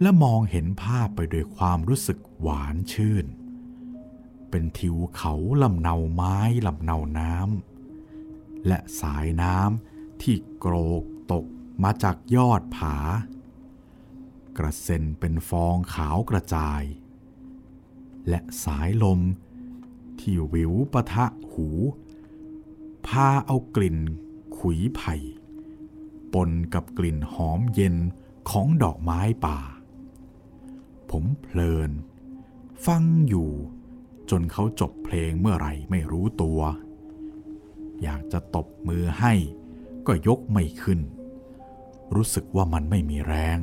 [0.00, 3.26] และมองเห็นภาพไปด้วยความรู้สึกหวานชื่น
[4.50, 11.46] เป็นทิวเขาลำเนาไม้ลำเนาน้ำและสายน้ำที่โกรกตก
[11.82, 12.96] มาจากยอดผา
[14.58, 16.82] กระเซ็นเป็นฟองขาวกระจาย
[18.28, 19.20] และสายลม
[20.20, 21.68] ที่วิวปะทะหู
[23.06, 23.98] พาเอากลิ่น
[24.58, 25.14] ขุยไผ่
[26.32, 27.96] ปนกับกลิ่นหอมเย็น
[28.50, 29.58] ของดอกไม้ป่า
[31.10, 31.90] ผมเพลิน
[32.86, 33.50] ฟังอยู่
[34.30, 36.60] จนเขาจบเพลงเมื่อไหร่ไม่รู้ตัว
[38.02, 39.32] อยากจะตบมือให้
[40.06, 41.00] ก็ยกไม่ขึ้น
[42.14, 43.58] รู้สึกว่ามันไม่มีแรง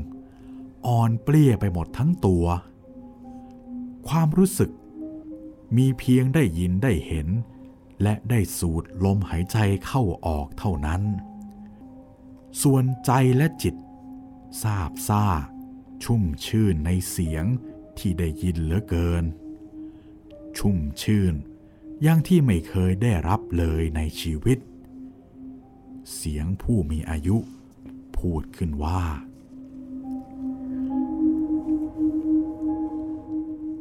[0.87, 2.45] อ่อนเปลี้ยไปหมดทั้งตัว
[4.07, 4.71] ความรู้สึก
[5.77, 7.27] มีเพียงได้ยินได้เห็น
[8.01, 11.01] และได้สูดลมหายใจเข้าออกเท่านั้น
[12.61, 13.75] ส่วนใจและจิต
[14.61, 15.25] ซาบซ่า
[16.03, 17.45] ชุ่มชื่นในเสียง
[17.97, 19.23] ที่ได้ยินเหลือเกิน
[20.57, 21.35] ชุ่มชื่น
[22.03, 24.57] อย่างที่ไม่เคยได้รับเลยในชีวิต
[26.13, 27.37] เสียงผู้มีอายุ
[28.17, 29.01] พูดขึ้นว่า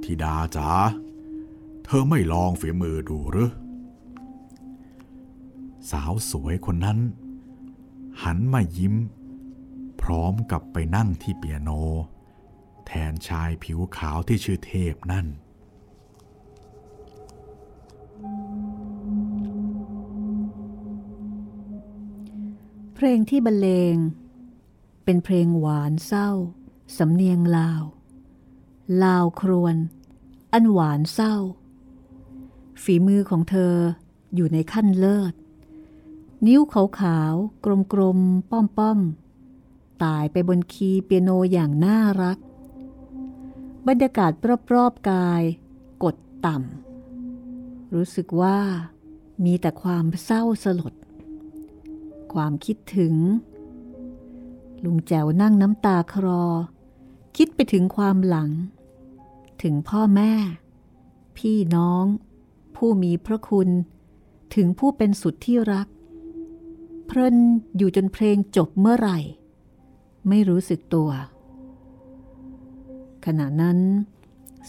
[0.03, 0.71] ธิดาจ๋า
[1.85, 3.53] เธอไม่ลองฝีมือดูหรือ
[5.91, 6.99] สาวสวยคนนั้น
[8.23, 8.95] หันมายิ้ม
[10.03, 11.71] พร้อมกับไปนั่งที่เปียโน
[12.87, 15.27] แทนชายผิวขาวที่ชื่อเทพนั่น
[22.95, 23.97] เพลงที่บรรเลง
[25.05, 26.29] เป็นเพลงหวานเศร้า
[26.97, 27.83] สำเนียงลาว
[29.03, 29.77] ลาวครวน
[30.53, 31.35] อันหวานเศร้า
[32.83, 33.75] ฝีมือของเธอ
[34.35, 35.35] อยู่ในขั้นเลิศ
[36.47, 38.19] นิ้วขาวขาวกลมกลม
[38.51, 39.01] ป้อมป้อม
[40.05, 42.39] ตายไปบนคีย์เปียโนอย่างน่ารัก
[43.89, 44.33] บรรยากาศ
[44.75, 45.43] รอบๆกาย
[46.03, 48.59] กดต่ำรู้สึกว่า
[49.45, 50.95] มีแต่ความเศร้าสลด
[52.33, 53.15] ความคิดถึง
[54.85, 56.45] ลุงแจวนั่งน้ำตาคลอ
[57.37, 58.51] คิดไปถึงความหลัง
[59.63, 60.33] ถึงพ่อแม่
[61.37, 62.05] พี่น้อง
[62.77, 63.69] ผู้มีพระคุณ
[64.55, 65.87] ถึงผู้เป็นสุดที่รัก
[67.07, 67.37] เพลิน
[67.77, 69.19] อยู่จนเพลงจบเมื่อไหร่
[70.29, 71.11] ไม่รู้สึกตัว
[73.25, 73.79] ขณะนั้น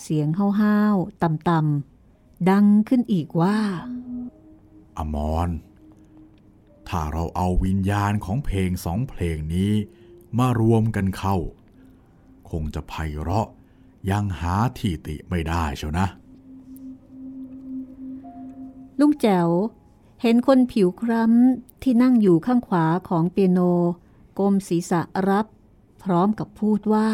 [0.02, 3.58] เสียงห้าวๆต่ำๆดังขึ้นอีกว่า
[4.98, 5.16] อม
[5.48, 5.50] ร
[6.90, 9.74] ถ้าเราเอาวิญญาณของเพลงสองเพลงนี้
[10.38, 11.36] มารวมกันเข้า
[12.50, 13.48] คงจะไพเราะ
[14.12, 16.08] ยังหาที่ติไม่ได้เชียวนะ
[19.00, 19.50] ลุงแจ๋ว
[20.22, 23.60] เห็นคนผิวคล้ำที่นั่งอยู่ข้างขวาของเปียโน
[24.40, 25.46] ก้มศีรษะรับ
[26.04, 27.10] พร้อมกับพูดว่า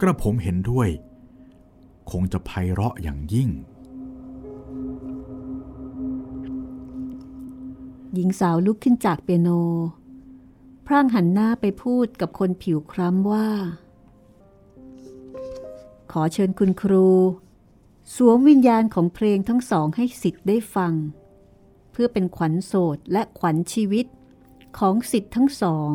[0.00, 0.88] กระผมเห็นด้วย
[2.10, 3.48] คงจะไพเราะอย่างยิ่ง
[8.16, 9.48] หญิงสาวลุกขึ้นจากเปียโน
[10.86, 13.48] พร่างหันหน้าไปพูดกับคนผิวคล้ำว่า
[16.12, 17.08] ขอเชิญคุณครู
[18.14, 20.92] สวมวิญญาณของเพลงทั้งสองให้สิทธิ์ได้ฟัง
[21.90, 24.06] เพื่อเป็นขวัญโสดและขวัญชีวิต
[24.78, 25.92] ของสิทธิ์ทั้งสอง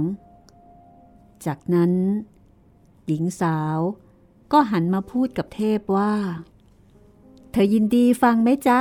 [1.45, 1.93] จากนั้น
[3.07, 3.77] หญิงสาว
[4.51, 6.13] ก็หันมาพูดกับเทพว่า
[7.51, 8.79] เธอยินดีฟังไหมจ๊ะ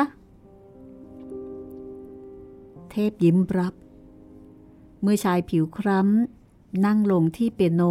[2.92, 3.74] เทพยิ้มรับ
[5.02, 7.82] เมื่อชายผิวคล้ำนั่งลงที่เปียโน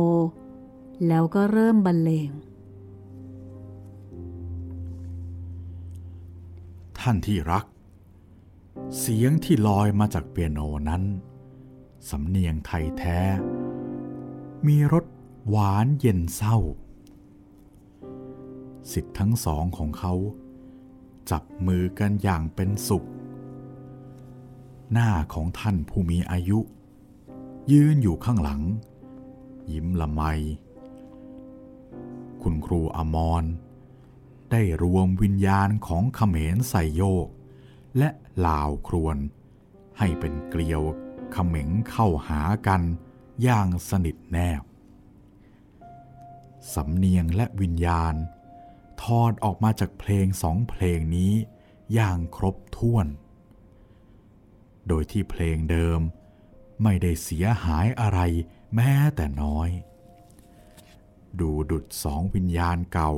[1.07, 2.31] แล้วก็เริ่มบรรเลง
[6.99, 7.65] ท่านที่รัก
[8.99, 11.03] เสียงที่ลอยมาจากเปียโนนั้น
[12.09, 13.19] สำเนียงไทยแท้
[14.67, 15.05] มีรส
[15.49, 16.57] หวานเย็นเศร้า
[18.91, 20.13] สิทธิ์ทั้งสองของเขา
[21.31, 23.07] จับมือกันอย่างเป็นสุข
[24.91, 26.59] หน้าของท่านผู้มีอายุ
[27.71, 28.61] ยืนอยู่ข้างหลัง
[29.71, 30.21] ยิ้มละไม
[32.41, 33.43] คุณครูอมร
[34.51, 37.27] ได้รวมวิญญาณของเขมรใส่โยก
[37.97, 38.09] และ
[38.45, 39.17] ลาวครวน
[39.97, 40.81] ให้เป็นเกลียว
[41.31, 42.81] เขม็งเข้าหากัน
[43.41, 44.63] อย่างสนิทแนบ
[46.73, 48.15] สำเนียงและวิญญาณ
[49.03, 51.33] ทอดออกมาจากเพลงสองเพลงนี้
[51.93, 53.05] อย่างครบถ้วน
[54.89, 55.99] โดยที่เพลงเดิม
[56.83, 58.19] ไม่ได้เสียหายอะไร
[58.75, 59.69] แม้แต่น้อย
[61.39, 63.11] ดูดุดสองวิญญาณเก่า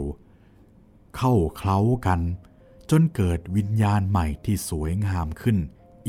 [1.16, 2.22] เข้าเคล้ากัน
[2.90, 5.58] จนเกิดวิญญาณใหม่ที่สวยงามขึ้น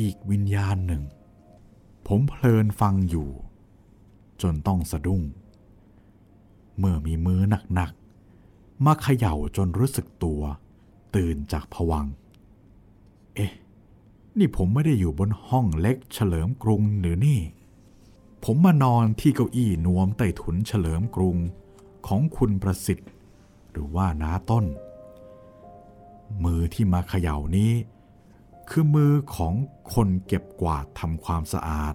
[0.01, 1.03] อีกวิญญาณหนึ่ง
[2.07, 3.29] ผมเพลินฟังอยู่
[4.43, 5.23] จนต้องสะดุ้ง
[6.79, 7.41] เมื่อมีมือ
[7.75, 10.43] หนักๆมาเขย่าจนรู้สึกตัว
[11.17, 12.07] ตื่นจากผวัง
[13.35, 13.53] เอ๊ะ
[14.39, 17.41] นี่ผมไม่ได้อยู่บนห้องเล็กเฉลิมกรุงหรือนี่
[18.45, 21.37] ผมมานอนที่เก้าอี้นวมใต้ถุนเฉลิมกรุง
[22.07, 23.11] ของคุณประสิทธิ์
[23.71, 24.65] หรือว่าน้าต้น
[26.45, 27.73] มือที่มาเขย่านี้
[28.69, 29.55] คือมือของ
[29.95, 31.95] คนเก็บกวาดทำความสะอาด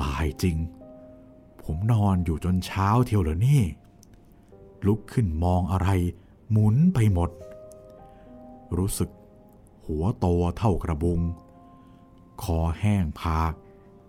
[0.00, 0.56] ตายจริง
[1.62, 3.62] ผมนอนอยู่จนเช้าเที่ยวเหรอนี่
[4.86, 5.88] ลุกขึ้นมองอะไร
[6.50, 7.30] หมุนไปหมด
[8.76, 9.10] รู้สึก
[9.90, 10.26] หัวโต
[10.58, 11.20] เท่ากระบุง
[12.42, 13.52] คอแห้งผาก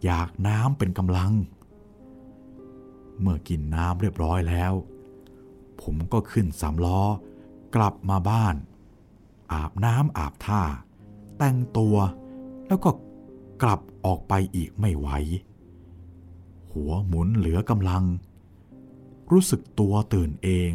[0.04, 1.34] อยากน้ำเป็นกำลัง
[3.20, 4.74] เมื่อกินน้ำเรียบร้อยแล้ว
[5.82, 7.02] ผมก็ขึ้นสามล้อ
[7.76, 8.56] กลับมาบ้าน
[9.54, 10.62] อาบน้ำอาบท่า
[11.38, 11.96] แต่งตัว
[12.68, 12.92] แล้วก็
[13.62, 15.10] กลับออกไปอีกไม่ไหว
[16.74, 18.04] หัวหมุนเหลือกำลัง
[19.32, 20.72] รู้สึกตัวตื่นเอง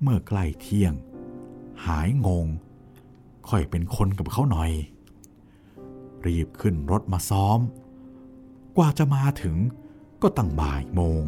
[0.00, 0.92] เมื่อใกล้เที่ยง
[1.86, 2.46] หายงง
[3.48, 4.70] ค่อยเป็นคนกับเขาหน่อย
[6.26, 7.58] รีบขึ้นรถมาซ้อม
[8.76, 9.56] กว่าจะมาถึง
[10.22, 11.22] ก็ตั้งบ่ายโมง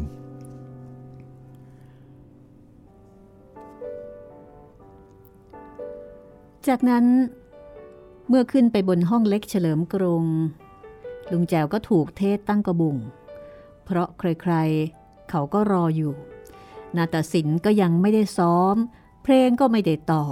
[6.67, 7.05] จากนั้น
[8.27, 10.25] เมื่อขึ้นไปบนห้องเล็กเฉลิมกรง
[11.31, 12.97] ลุงแจวก็ถูกเทศตั้งกระบุง
[13.85, 16.13] เพราะใครๆ เขาก็รออยู่
[16.95, 18.75] นาตศิลป์ก็ยังไม่ได้ซ้อม
[19.23, 20.25] เพลงก็ไม่ได้ต่อ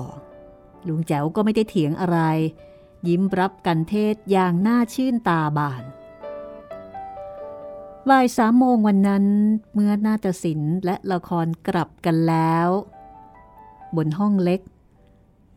[0.88, 2.20] ลุงแจ๋วก็ไม่ได้เถียงอะไร
[3.08, 5.84] ยิ้มรับกันเทศอย่างน่าชื่นตาบาน
[8.10, 9.26] บ่ายสามโมงวันนั้น
[9.74, 12.68] เมื่อนาฏศิลป์และละครกลับกันแล้ว
[13.96, 14.62] บนห้องเล็ก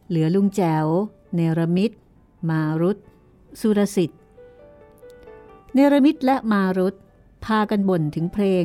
[0.09, 0.87] เหลือลุงแจ๋ว
[1.35, 1.93] เนรมิต
[2.49, 2.99] มารุต
[3.61, 4.21] สุรสิทธิ์
[5.75, 6.95] เนรมิตและมารุต
[7.45, 8.65] พากันบ่นถึงเพลง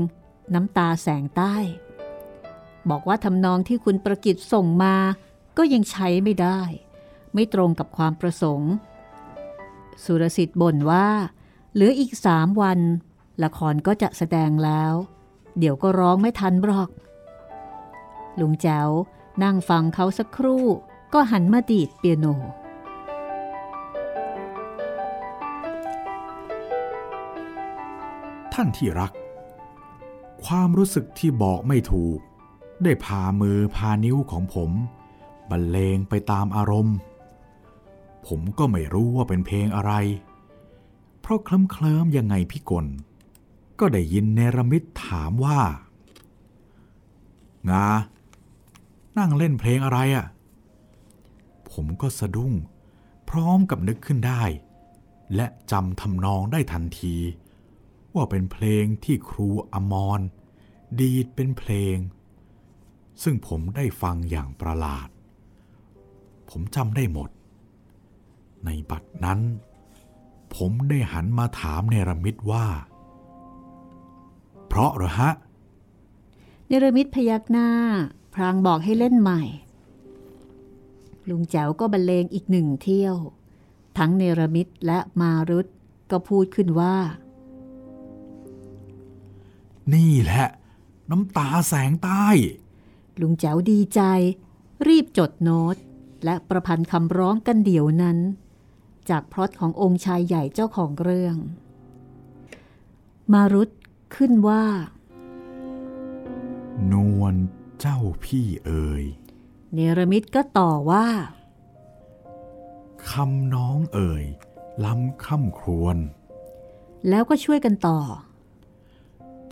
[0.53, 1.55] น้ำตาแสงใต้
[2.89, 4.95] บอกว่าทำนองที่คุณประกิตส่งมา
[5.58, 6.62] ก็ยังใช้ไม่ได้
[7.34, 8.72] ไม่ตรงกับความประสงค์
[10.04, 11.08] สุรสิทธิ์บ่นว่า
[11.74, 12.80] เหลืออีกสามวัน
[13.43, 14.93] ละครก็จะแสดงแล้ว
[15.60, 16.89] เดี๋ยวก็ร้องไม่ทันบรอก
[18.39, 18.89] ลุงแจ๋ว
[19.43, 20.66] นั่งฟังเขาสักครู่
[21.14, 22.26] ก็หันมาดีดเปียโน
[28.54, 29.12] ท่านที่รัก
[30.45, 32.20] ความรู้สึกที่บอกไม่ถูก
[32.84, 34.72] ได้พามือพานิ้วของผม
[35.50, 36.98] บรรเลงไปตามอารมณ์
[38.28, 39.94] ผมก็ไม่รู้ว่าเป็นเพลงอะไร
[41.22, 42.86] เพราะเคลิ้มเคลิมยังไงพี่กล
[43.80, 45.60] ก็ได้ยินเนรมิตถามว่า
[47.70, 47.88] งา
[49.18, 50.26] นั่งเล่นเพลงอะไรอะ่ะ
[51.72, 52.54] ผมก็สะดุ้ง
[53.30, 54.44] พร้อมกับนึกขึ้นได้
[55.36, 57.16] และจำทำนองได้ทันที
[58.16, 60.22] ว่าเป็นเพลงที่ครูอมร
[61.00, 61.96] ดีดเป็นเพลง
[63.24, 65.10] ซึ่งผมได้ฟังอย่างประหลาด
[66.56, 67.30] ผมจำได้หมด
[68.66, 69.39] ในบัดนั้น
[70.56, 72.68] ผมได้หันมาถามเนรมิตว่า
[74.68, 75.32] เพราะเหรอฮะ
[76.68, 77.70] เนรมิตพยักหน้า
[78.34, 79.43] พรางบอกให้เล่นใหม่
[81.30, 83.16] ลุงแจ๋วก็บรรเลงอีกหนึ่งเที่ยว
[83.97, 85.68] ทั้งเนรมิตและมารุต
[86.12, 86.97] ก็พูดขึ้นว่า
[89.93, 90.47] นี่แหละ
[91.10, 92.28] น้ำตาแสงใต้
[93.22, 94.01] ลุงแจ๋วดีใจ
[94.88, 95.78] รีบจดโน้ต
[96.26, 98.17] และประพันธ์คำร้องกันเดี๋ยวนั้น
[99.09, 101.36] จากพล็อตขององค์ชายใหญ่เจ้าของเรื่อง
[103.34, 103.69] มารุต
[104.15, 104.63] ขึ้นว่า
[106.91, 107.36] นวล
[107.80, 109.03] เจ้าพี่เอ๋ย
[109.74, 111.07] เนรมิตก็ต่อว่า
[113.11, 114.24] คำน้องเอ่ย
[114.86, 115.97] ล้ำค่ำครวน
[117.09, 117.99] แล้วก็ช่วยกันต่อ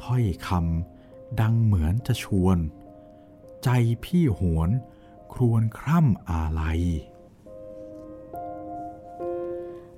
[0.01, 2.57] ถ้อยคำดังเหมือนจะชวน
[3.63, 3.69] ใจ
[4.03, 4.69] พี่หวน
[5.33, 6.81] ครวนคร่ำอาลัย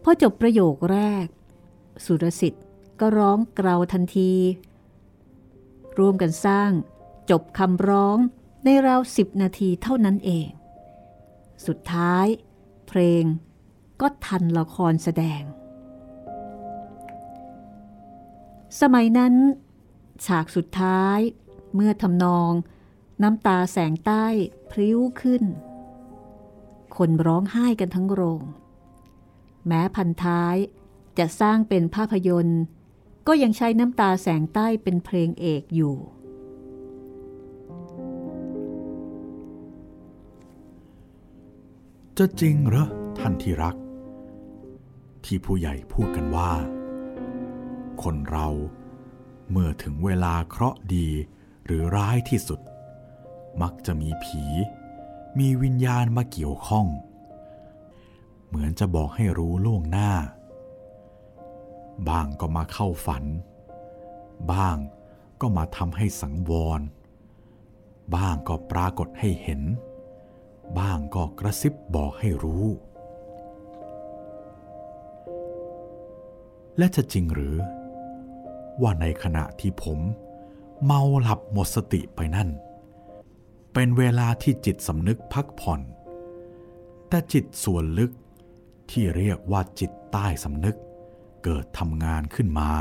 [0.04, 1.28] พอจบประโยคแรก
[2.06, 2.66] สุรสิทธิ์
[3.00, 4.34] ก็ร้องเกลาทันที
[5.98, 6.72] ร่วมกันสร้าง
[7.30, 8.18] จบคำร้อง
[8.64, 10.48] ในราวสิบนาทีเท่านั้นเอง
[11.68, 12.26] สุดท้าย
[12.88, 13.24] เพลง
[14.02, 15.42] ก็ทันละครแสดง
[18.82, 19.34] สมัยนั้น
[20.26, 21.20] ฉากสุดท้าย
[21.76, 22.52] เมื่อทำนอง
[23.24, 24.26] น้ำตาแสงใต้
[24.72, 25.44] พริ้วขึ้น
[26.98, 28.42] คนร้องไห้กันทั้งโรง
[29.68, 30.56] แม้พันท้าย
[31.18, 32.62] จะสร้างเป็นภาพยนตร์
[33.28, 35.96] ก็ยังใช้น้ำตาแสงใต้เป็นเพลงเอกอยู่
[42.18, 43.76] จะจริงเหรอท่านที่รัก
[45.26, 46.52] ที่ผู้ใหญ่พูดกันว่า
[48.04, 48.48] คนเรา
[49.52, 51.08] เมื่อถึงเวลาเคราะห์ดี
[51.66, 52.60] หรือร้ายที่สุด
[53.62, 54.44] มักจะมีผี
[55.40, 56.88] มีวิญญาณมาเกี่ยวข้อง
[58.48, 60.12] เหมือนจะบอกให้รู้ล่วงหน้า
[62.10, 63.24] บ้างก็มาเข้าฝัน
[64.52, 64.78] บ้าง
[65.42, 66.82] ก็มาทำให้สังวร
[68.16, 69.62] บ้างก็ปรากฏให้เห็น
[70.80, 72.66] บ้างก็กระซิบบอกให้รู้
[76.78, 77.56] และจะจริงหรือ
[78.82, 80.00] ว่าในขณะที่ผม
[80.84, 82.50] เมาหลับหมดสติไปนั่น
[83.74, 85.82] เป็นเวลาที่จิตสำนึกพักผ่อน
[87.10, 88.12] แต่จิตส่วนลึก
[88.92, 90.78] ที่เรียกว่าจิตใต้สำนึก
[91.44, 92.72] เกิดทำงานขึ้นมา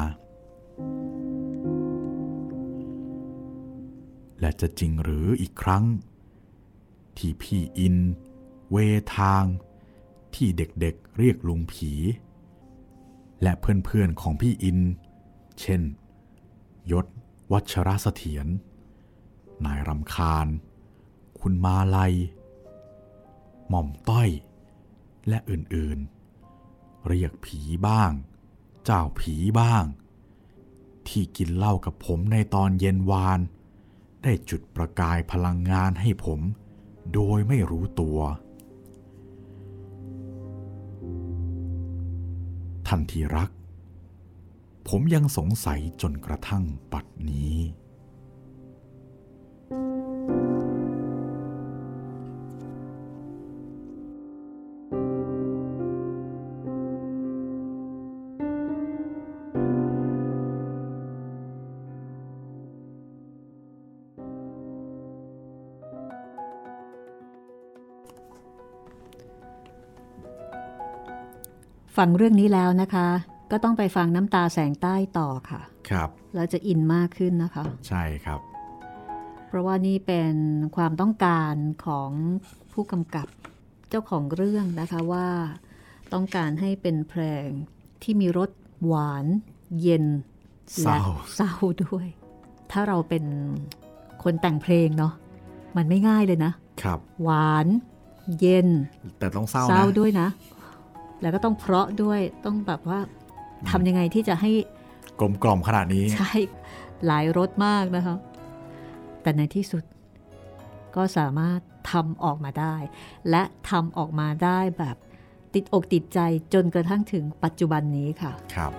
[4.41, 5.85] และจะจริงหรืออีกครั้ง
[7.19, 7.97] ที่พี่อิน
[8.71, 8.77] เว
[9.19, 9.45] ทาง
[10.35, 11.93] ที่เด็กๆเเรียกลุงผี
[13.43, 14.79] และเพื่อนๆของพี่อิน
[15.61, 15.83] เช่น
[16.93, 17.07] ยศ
[17.53, 18.47] วัชรเสถียร
[19.65, 20.47] นายรำคาญ
[21.43, 22.15] คุณมาลัย
[23.69, 24.29] หม่อมต้อย
[25.29, 28.13] และอื่นๆ เรียกผีบ้าง
[28.85, 29.85] เจ้าผีบ้าง
[31.09, 33.41] ที่กินเหล้ากับผมในตอนเย็นวาน
[34.23, 36.41] ได้จุดประกายพลังงานให้ผม
[37.13, 38.19] โดยไม่รู้ตัว
[42.89, 43.51] ทันทีรัก
[44.89, 47.55] ผมยังสงสัยจนกระทั่งปัดนี้
[72.05, 73.09] ฟังเรื่องนี้แล้วนะคะ
[73.51, 78.41] ก็ต้องไปฟังน้ำตาแสงใต้ต่อค่ะ ครับ แล้วจะอินมากขึ้นนะคะ ใช่ครับ
[79.49, 80.35] เพราะว่านี่เป็น
[80.77, 81.55] ความต้องการ
[81.87, 82.11] ของ
[82.73, 83.27] ผู้กำกับ
[83.89, 85.29] เจ้าของเรื่องนะคะว่า
[86.13, 87.49] ต้องการให้เป็นเพลง
[88.03, 88.51] ที่มีรส
[88.87, 89.27] หวาน
[89.81, 90.05] เย็น
[90.83, 91.01] เศร้า
[91.37, 91.53] เศร้า
[91.85, 92.07] ด้วย
[92.71, 93.25] ถ้าเราเป็น
[94.23, 95.13] คนแต่งเพลงเนาะ
[95.77, 97.67] มันไม่ง่ายเลยนะครับ หวาน
[98.41, 98.69] เย็น
[99.19, 100.29] แต่ต้องเศร้าเศร้านะด้วยนะ
[101.23, 103.01] แล้วก็ต้องเพราะด้วยต้องแบบว่า
[103.71, 104.51] ทำยังไงที่จะให้
[105.19, 106.33] กลมกล่อมขนาดนี้ ใช่
[107.07, 108.17] หลายรสมากนะคะ
[109.23, 109.85] แต่ในที่สุด
[110.97, 111.61] ก็สามารถ
[111.93, 112.77] ทำออกมาได้
[113.31, 114.97] และทำออกมาได้แบบ
[115.55, 116.19] ติดอกติดใจ
[116.55, 118.73] จนกระทั่งถึงปัจจุบันนี้ค่ะ ครับ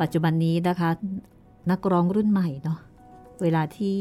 [0.00, 0.90] ปัจจุบันนี้นะคะ
[1.70, 2.78] นักร้องรุ่นใหม่เนาะ
[3.42, 3.98] เวลาที่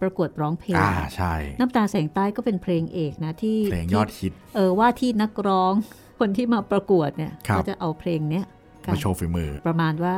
[0.00, 5.74] ประกวดร้องเพลงอ่าใช่ น้ำตาแสงใต้ก็เป็นเพลงเอกนะที่เพลงที่ยอดฮิตเออว่าที่นักร้อง
[6.20, 8.44] คนที่มาประกวดเนี่ยครับก็จะเอาเพลงเนี้ย
[8.86, 10.16] ค่ะมาโชว์ฝีมือ ประมาณว่า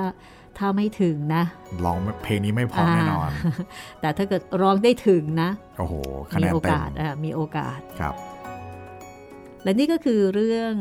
[0.59, 1.45] ถ้าไม่ถึงนะ
[1.85, 3.31] ร้องเพลงนี้ไม่พอแน่นอน
[4.01, 5.95] แต่ถ้าเกิดร้องได้ถึงนะโอ้โห
[6.31, 8.15] คะมีแนนโอเต็มกาสอ่ามีโอกาสครับ
[9.63, 10.75] และนี่ก็คือเรื่อง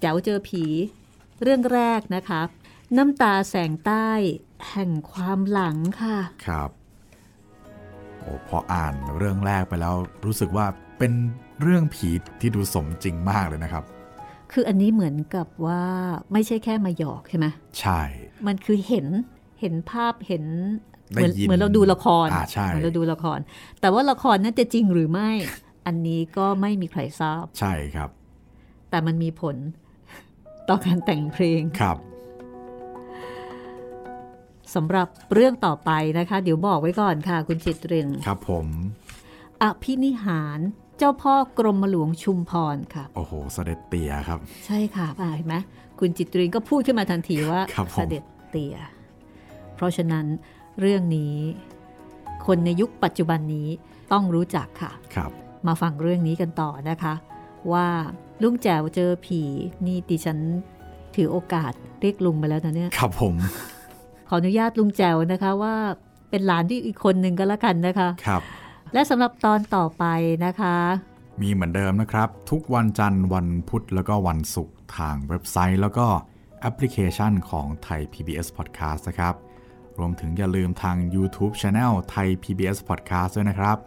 [0.00, 0.64] แจ๋วเจอผี
[1.42, 2.40] เรื่องแรกนะคะ
[2.96, 4.08] น้ำตาแสงใต้
[4.70, 6.70] แห่งความหลังค่ะครับ
[8.18, 9.94] โอ้พออ่านเรื่องแรกไปแล้ว
[10.24, 10.66] รู้สึกว่า
[10.98, 11.12] เป็น
[11.62, 12.08] เรื่องผี
[12.40, 13.84] ที่ดูสมจริงมากเลยนะครับ
[14.58, 15.82] คืออันนี้เหมือนกับว่า
[16.32, 17.46] ไม่ใช่แค่มาหยอกใช่ไหม
[17.80, 18.00] ใช่
[18.46, 19.06] มันคือเห็น
[19.60, 20.44] เห็นภาพเห็น
[21.10, 23.38] เหได้มือนยินเหมือนเราดูละครอ่าใช่เหมือนเราดูละคร
[23.80, 25.30] แต่ว่าละครนั้นจะจริงหรือไม่
[25.86, 28.10] อันนี้ก็ไม่มีใครทราบ ใช่ครับ
[28.90, 29.56] แต่มันมีผล
[30.68, 31.98] ต่อการแต่งเพลงครับ
[34.74, 38.66] สำหรับเรื่องต่อไปนะคะ เดี๋ยวบอกไว้ก่อนค่ะ คุณจิตเรนครับผม
[39.62, 40.60] อภินิหาร
[40.98, 45.56] เจ้าพ่อกรมหลวงชุมพรค่ะ โอ้โห เสด็จเตี่ยครับ ใช่ค่ะอ่าเห็นไหม
[45.98, 48.76] คุณจิตรีนก็พูดขึ้นมาทันทีว่าครับผมเสด็จเตี่ย
[49.74, 50.26] เพราะฉะนั้น
[50.80, 51.34] เรื่องนี้
[52.46, 53.68] คนในยุคปัจจุบันนี้
[54.12, 55.30] ต้องรู้จักค่ะครับ
[55.66, 57.14] มาฟังเรื่องนี้กันต่อนะคะ
[57.72, 57.86] ว่า
[58.42, 59.40] ลุงแจ๋วเจอผี
[59.86, 60.38] นี่ดิฉัน
[61.16, 63.34] ถือโอกาสเรียกลุงไปแล้วนะเนี่ยครับผม
[64.28, 65.74] ขออนุญาตลุงแจ๋วนะคะว่า
[66.30, 68.42] เป็นหลานที่อีกคนหนึ่งก็แล้วกันนะคะ ครับ
[68.92, 70.04] และสำหรับตอนต่อไป
[70.44, 70.76] นะคะ
[71.42, 76.06] มีเหมือนเดิมนะครับ ทุกวันจันทร์วันพุธแล้วก็วันศุกร์ทางเว็บไซต์ แล้วก็
[76.60, 79.34] แอปพลิเคชันของไทย PBS Podcast นะครับ
[79.98, 83.78] รวมถึงอย่าลืมทาง YouTube Channel ไทย PBS Podcast ด้วยนะครับ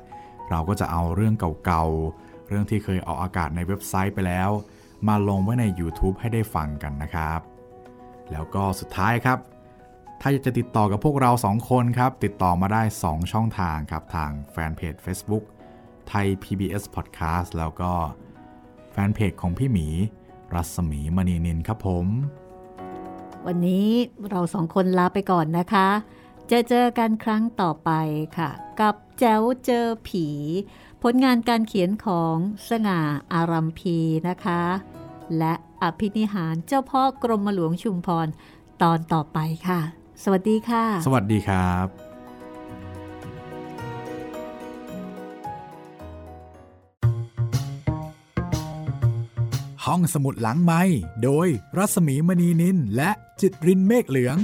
[0.50, 1.34] เราก็จะเอาเรื่อง
[1.66, 4.50] เก่าๆ เรื่องที่เคยออกอากาศในเว็บไซต์ไปแล้ว
[5.08, 7.39] มาลงไว้ใน YouTube ให้ได้ฟังกันนะครับ
[8.32, 9.38] แล้วก็สุดท้ายครับ
[10.22, 15.43] ถ้าอยากจะติดต่อกับพวกเราสองคนครับ ติดต่อมาได้ 2 ช่องทางครับ ทางแฟนเพจ Facebook
[16.07, 17.91] ไทย PBS Podcast แล้วก็
[18.91, 19.88] แฟนเพจของพี่หมี
[20.53, 22.05] รัศมีมณีนินครับผม
[23.45, 23.88] วันนี้
[24.30, 25.88] เราสองคนลาไปก่อนนะคะ
[26.51, 27.91] จะเจอกันครั้งต่อไป
[28.38, 28.49] ค่ะ
[28.80, 30.28] กับแจ๋วเจอผี
[31.03, 32.36] ผลงานการเขียนของ
[32.70, 33.01] สง่า
[33.34, 33.97] อารัมพี
[34.30, 34.61] นะคะ
[35.38, 38.28] และอภินิหารเจ้าพ่อกรมหลวงชุมพร
[38.82, 39.82] ตอนต่อไปค่ะ
[40.24, 41.88] สวัสดีค่ะ สวัสดีครับ
[49.86, 50.82] ห้องสมุดหลังไม้
[51.24, 51.47] โดย
[51.78, 53.11] รัศมีมณีนินและ
[53.41, 54.38] จิตรินเมฆเหลือง